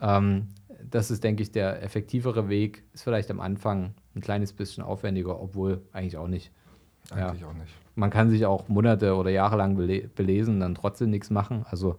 Ähm, 0.00 0.48
das 0.90 1.10
ist, 1.10 1.22
denke 1.22 1.42
ich, 1.42 1.52
der 1.52 1.82
effektivere 1.82 2.48
Weg. 2.48 2.82
Ist 2.92 3.04
vielleicht 3.04 3.30
am 3.30 3.40
Anfang 3.40 3.94
ein 4.14 4.20
kleines 4.20 4.52
bisschen 4.52 4.82
aufwendiger, 4.82 5.40
obwohl 5.40 5.82
eigentlich 5.92 6.16
auch 6.16 6.28
nicht. 6.28 6.50
Eigentlich 7.10 7.42
ja. 7.42 7.48
auch 7.48 7.54
nicht. 7.54 7.72
Man 7.94 8.10
kann 8.10 8.30
sich 8.30 8.46
auch 8.46 8.68
Monate 8.68 9.14
oder 9.14 9.30
Jahre 9.30 9.56
lang 9.56 9.76
bele 9.76 10.08
belesen, 10.14 10.60
dann 10.60 10.74
trotzdem 10.74 11.10
nichts 11.10 11.30
machen. 11.30 11.64
Also 11.70 11.96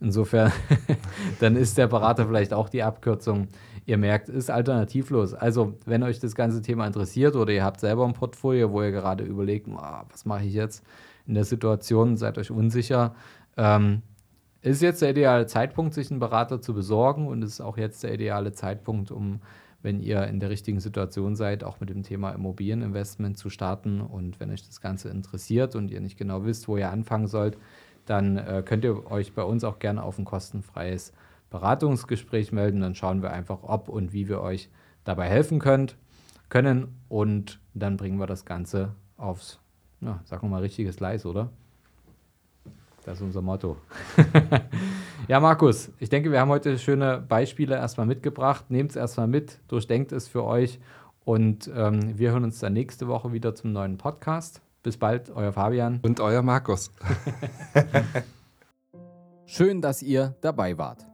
Insofern, 0.00 0.52
dann 1.40 1.56
ist 1.56 1.78
der 1.78 1.86
Berater 1.86 2.26
vielleicht 2.26 2.52
auch 2.52 2.68
die 2.68 2.82
Abkürzung. 2.82 3.48
Ihr 3.86 3.96
merkt, 3.96 4.28
ist 4.28 4.50
alternativlos. 4.50 5.34
Also, 5.34 5.74
wenn 5.86 6.02
euch 6.02 6.20
das 6.20 6.34
ganze 6.34 6.62
Thema 6.62 6.86
interessiert 6.86 7.36
oder 7.36 7.52
ihr 7.52 7.64
habt 7.64 7.80
selber 7.80 8.04
ein 8.04 8.12
Portfolio, 8.12 8.70
wo 8.72 8.82
ihr 8.82 8.90
gerade 8.90 9.24
überlegt, 9.24 9.68
oh, 9.68 9.78
was 10.10 10.24
mache 10.24 10.44
ich 10.44 10.54
jetzt 10.54 10.84
in 11.26 11.34
der 11.34 11.44
Situation, 11.44 12.16
seid 12.16 12.38
euch 12.38 12.50
unsicher, 12.50 13.14
ähm, 13.56 14.02
ist 14.62 14.82
jetzt 14.82 15.02
der 15.02 15.10
ideale 15.10 15.46
Zeitpunkt, 15.46 15.94
sich 15.94 16.10
einen 16.10 16.20
Berater 16.20 16.60
zu 16.60 16.74
besorgen 16.74 17.26
und 17.26 17.42
ist 17.42 17.60
auch 17.60 17.76
jetzt 17.78 18.02
der 18.02 18.14
ideale 18.14 18.52
Zeitpunkt, 18.52 19.10
um, 19.10 19.40
wenn 19.84 20.00
ihr 20.00 20.26
in 20.26 20.40
der 20.40 20.48
richtigen 20.48 20.80
Situation 20.80 21.36
seid, 21.36 21.62
auch 21.62 21.78
mit 21.78 21.90
dem 21.90 22.02
Thema 22.02 22.30
Immobilieninvestment 22.30 23.36
zu 23.36 23.50
starten. 23.50 24.00
Und 24.00 24.40
wenn 24.40 24.50
euch 24.50 24.66
das 24.66 24.80
Ganze 24.80 25.10
interessiert 25.10 25.76
und 25.76 25.90
ihr 25.90 26.00
nicht 26.00 26.16
genau 26.16 26.46
wisst, 26.46 26.68
wo 26.68 26.78
ihr 26.78 26.90
anfangen 26.90 27.26
sollt, 27.26 27.58
dann 28.06 28.38
äh, 28.38 28.62
könnt 28.64 28.84
ihr 28.84 29.10
euch 29.10 29.34
bei 29.34 29.42
uns 29.42 29.62
auch 29.62 29.78
gerne 29.78 30.02
auf 30.02 30.18
ein 30.18 30.24
kostenfreies 30.24 31.12
Beratungsgespräch 31.50 32.50
melden. 32.50 32.80
Dann 32.80 32.94
schauen 32.94 33.20
wir 33.20 33.30
einfach, 33.30 33.58
ob 33.62 33.90
und 33.90 34.14
wie 34.14 34.26
wir 34.26 34.40
euch 34.40 34.70
dabei 35.04 35.28
helfen 35.28 35.58
könnt, 35.58 35.98
können. 36.48 36.88
Und 37.10 37.60
dann 37.74 37.98
bringen 37.98 38.18
wir 38.18 38.26
das 38.26 38.46
Ganze 38.46 38.94
aufs, 39.18 39.60
na, 40.00 40.22
sagen 40.24 40.44
wir 40.44 40.48
mal, 40.48 40.62
richtiges 40.62 40.96
Gleis, 40.96 41.26
oder? 41.26 41.50
Das 43.04 43.18
ist 43.18 43.22
unser 43.22 43.42
Motto. 43.42 43.76
ja, 45.28 45.40
Markus, 45.40 45.90
ich 45.98 46.08
denke, 46.08 46.30
wir 46.30 46.40
haben 46.40 46.50
heute 46.50 46.78
schöne 46.78 47.24
Beispiele 47.26 47.76
erstmal 47.76 48.06
mitgebracht. 48.06 48.66
Nehmt 48.70 48.90
es 48.90 48.96
erstmal 48.96 49.26
mit, 49.26 49.60
durchdenkt 49.68 50.12
es 50.12 50.28
für 50.28 50.44
euch 50.44 50.78
und 51.24 51.70
ähm, 51.74 52.18
wir 52.18 52.32
hören 52.32 52.44
uns 52.44 52.58
dann 52.58 52.74
nächste 52.74 53.08
Woche 53.08 53.32
wieder 53.32 53.54
zum 53.54 53.72
neuen 53.72 53.96
Podcast. 53.96 54.60
Bis 54.82 54.98
bald, 54.98 55.30
euer 55.30 55.52
Fabian. 55.52 56.00
Und 56.02 56.20
euer 56.20 56.42
Markus. 56.42 56.92
Schön, 59.46 59.80
dass 59.80 60.02
ihr 60.02 60.34
dabei 60.42 60.76
wart. 60.76 61.06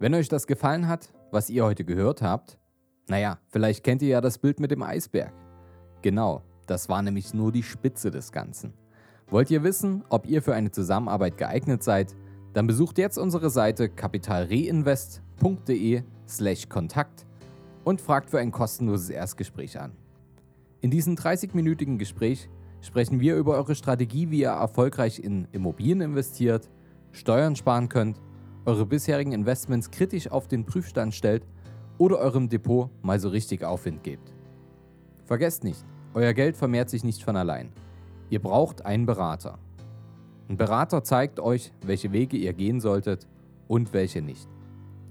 Wenn 0.00 0.14
euch 0.14 0.28
das 0.28 0.46
gefallen 0.46 0.88
hat, 0.88 1.12
was 1.30 1.50
ihr 1.50 1.64
heute 1.64 1.84
gehört 1.84 2.22
habt, 2.22 2.58
naja, 3.06 3.38
vielleicht 3.48 3.84
kennt 3.84 4.02
ihr 4.02 4.08
ja 4.08 4.20
das 4.20 4.38
Bild 4.38 4.58
mit 4.58 4.70
dem 4.70 4.82
Eisberg. 4.82 5.32
Genau, 6.02 6.42
das 6.66 6.88
war 6.88 7.02
nämlich 7.02 7.34
nur 7.34 7.52
die 7.52 7.62
Spitze 7.62 8.10
des 8.10 8.32
Ganzen. 8.32 8.74
Wollt 9.28 9.50
ihr 9.50 9.62
wissen, 9.62 10.04
ob 10.08 10.26
ihr 10.26 10.42
für 10.42 10.54
eine 10.54 10.70
Zusammenarbeit 10.70 11.36
geeignet 11.36 11.82
seid? 11.82 12.14
Dann 12.58 12.66
besucht 12.66 12.98
jetzt 12.98 13.16
unsere 13.18 13.50
Seite 13.50 13.88
kapitalreinvest.de/slash 13.88 16.68
Kontakt 16.68 17.24
und 17.84 18.00
fragt 18.00 18.30
für 18.30 18.40
ein 18.40 18.50
kostenloses 18.50 19.10
Erstgespräch 19.10 19.78
an. 19.78 19.92
In 20.80 20.90
diesem 20.90 21.14
30-minütigen 21.14 21.98
Gespräch 21.98 22.50
sprechen 22.80 23.20
wir 23.20 23.36
über 23.36 23.54
eure 23.54 23.76
Strategie, 23.76 24.32
wie 24.32 24.40
ihr 24.40 24.48
erfolgreich 24.48 25.20
in 25.20 25.46
Immobilien 25.52 26.00
investiert, 26.00 26.68
Steuern 27.12 27.54
sparen 27.54 27.88
könnt, 27.88 28.20
eure 28.64 28.86
bisherigen 28.86 29.30
Investments 29.30 29.92
kritisch 29.92 30.28
auf 30.28 30.48
den 30.48 30.66
Prüfstand 30.66 31.14
stellt 31.14 31.46
oder 31.96 32.18
eurem 32.18 32.48
Depot 32.48 32.90
mal 33.02 33.20
so 33.20 33.28
richtig 33.28 33.62
Aufwind 33.62 34.02
gebt. 34.02 34.34
Vergesst 35.26 35.62
nicht, 35.62 35.84
euer 36.12 36.32
Geld 36.32 36.56
vermehrt 36.56 36.90
sich 36.90 37.04
nicht 37.04 37.22
von 37.22 37.36
allein. 37.36 37.70
Ihr 38.30 38.42
braucht 38.42 38.84
einen 38.84 39.06
Berater. 39.06 39.60
Ein 40.48 40.56
Berater 40.56 41.04
zeigt 41.04 41.40
euch, 41.40 41.72
welche 41.82 42.12
Wege 42.12 42.36
ihr 42.36 42.52
gehen 42.52 42.80
solltet 42.80 43.26
und 43.66 43.92
welche 43.92 44.22
nicht. 44.22 44.48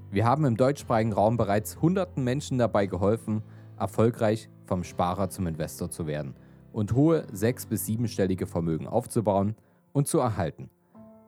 Wir 0.10 0.26
haben 0.26 0.45
im 0.45 0.58
deutschsprachigen 0.58 1.13
Raum 1.13 1.38
bereits 1.38 1.82
hunderten 1.82 2.23
Menschen 2.23 2.58
dabei 2.58 2.86
geholfen, 2.86 3.43
erfolgreich 3.78 4.50
vom 4.65 4.84
Sparer 4.84 5.30
zum 5.30 5.47
Investor 5.47 5.89
zu 5.89 6.08
werden– 6.08 6.36
und 6.78 6.93
hohe 6.93 7.26
sechs- 7.32 7.65
bis 7.65 7.88
siebenstellige 7.88 8.45
Vermögen 8.45 8.86
aufzubauen 8.86 9.56
und 9.93 10.08
zu 10.08 10.19
erhalten. 10.19 10.69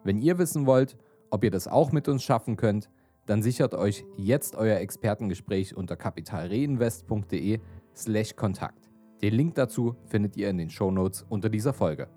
Wenn 0.03 0.19
ihr 0.19 0.37
wissen 0.37 0.67
wollt, 0.67 0.95
ob 1.31 1.43
ihr 1.43 1.49
das 1.49 1.67
auch 1.67 1.91
mit 1.91 2.07
uns 2.07 2.21
schaffen 2.21 2.55
könnt, 2.55 2.87
dann 3.25 3.41
sichert 3.41 3.73
euch 3.73 4.05
jetzt 4.15 4.55
euer 4.55 4.77
Expertengespräch 4.77 5.75
unter 5.75 5.95
kapitalreinvest.de/kontakt. 5.95 8.91
Den 9.23 9.33
Link 9.33 9.55
dazu 9.55 9.95
findet 10.05 10.37
ihr 10.37 10.51
in 10.51 10.59
den 10.59 10.69
Shownotes 10.69 11.25
unter 11.29 11.49
dieser 11.49 11.73
Folge. 11.73 12.09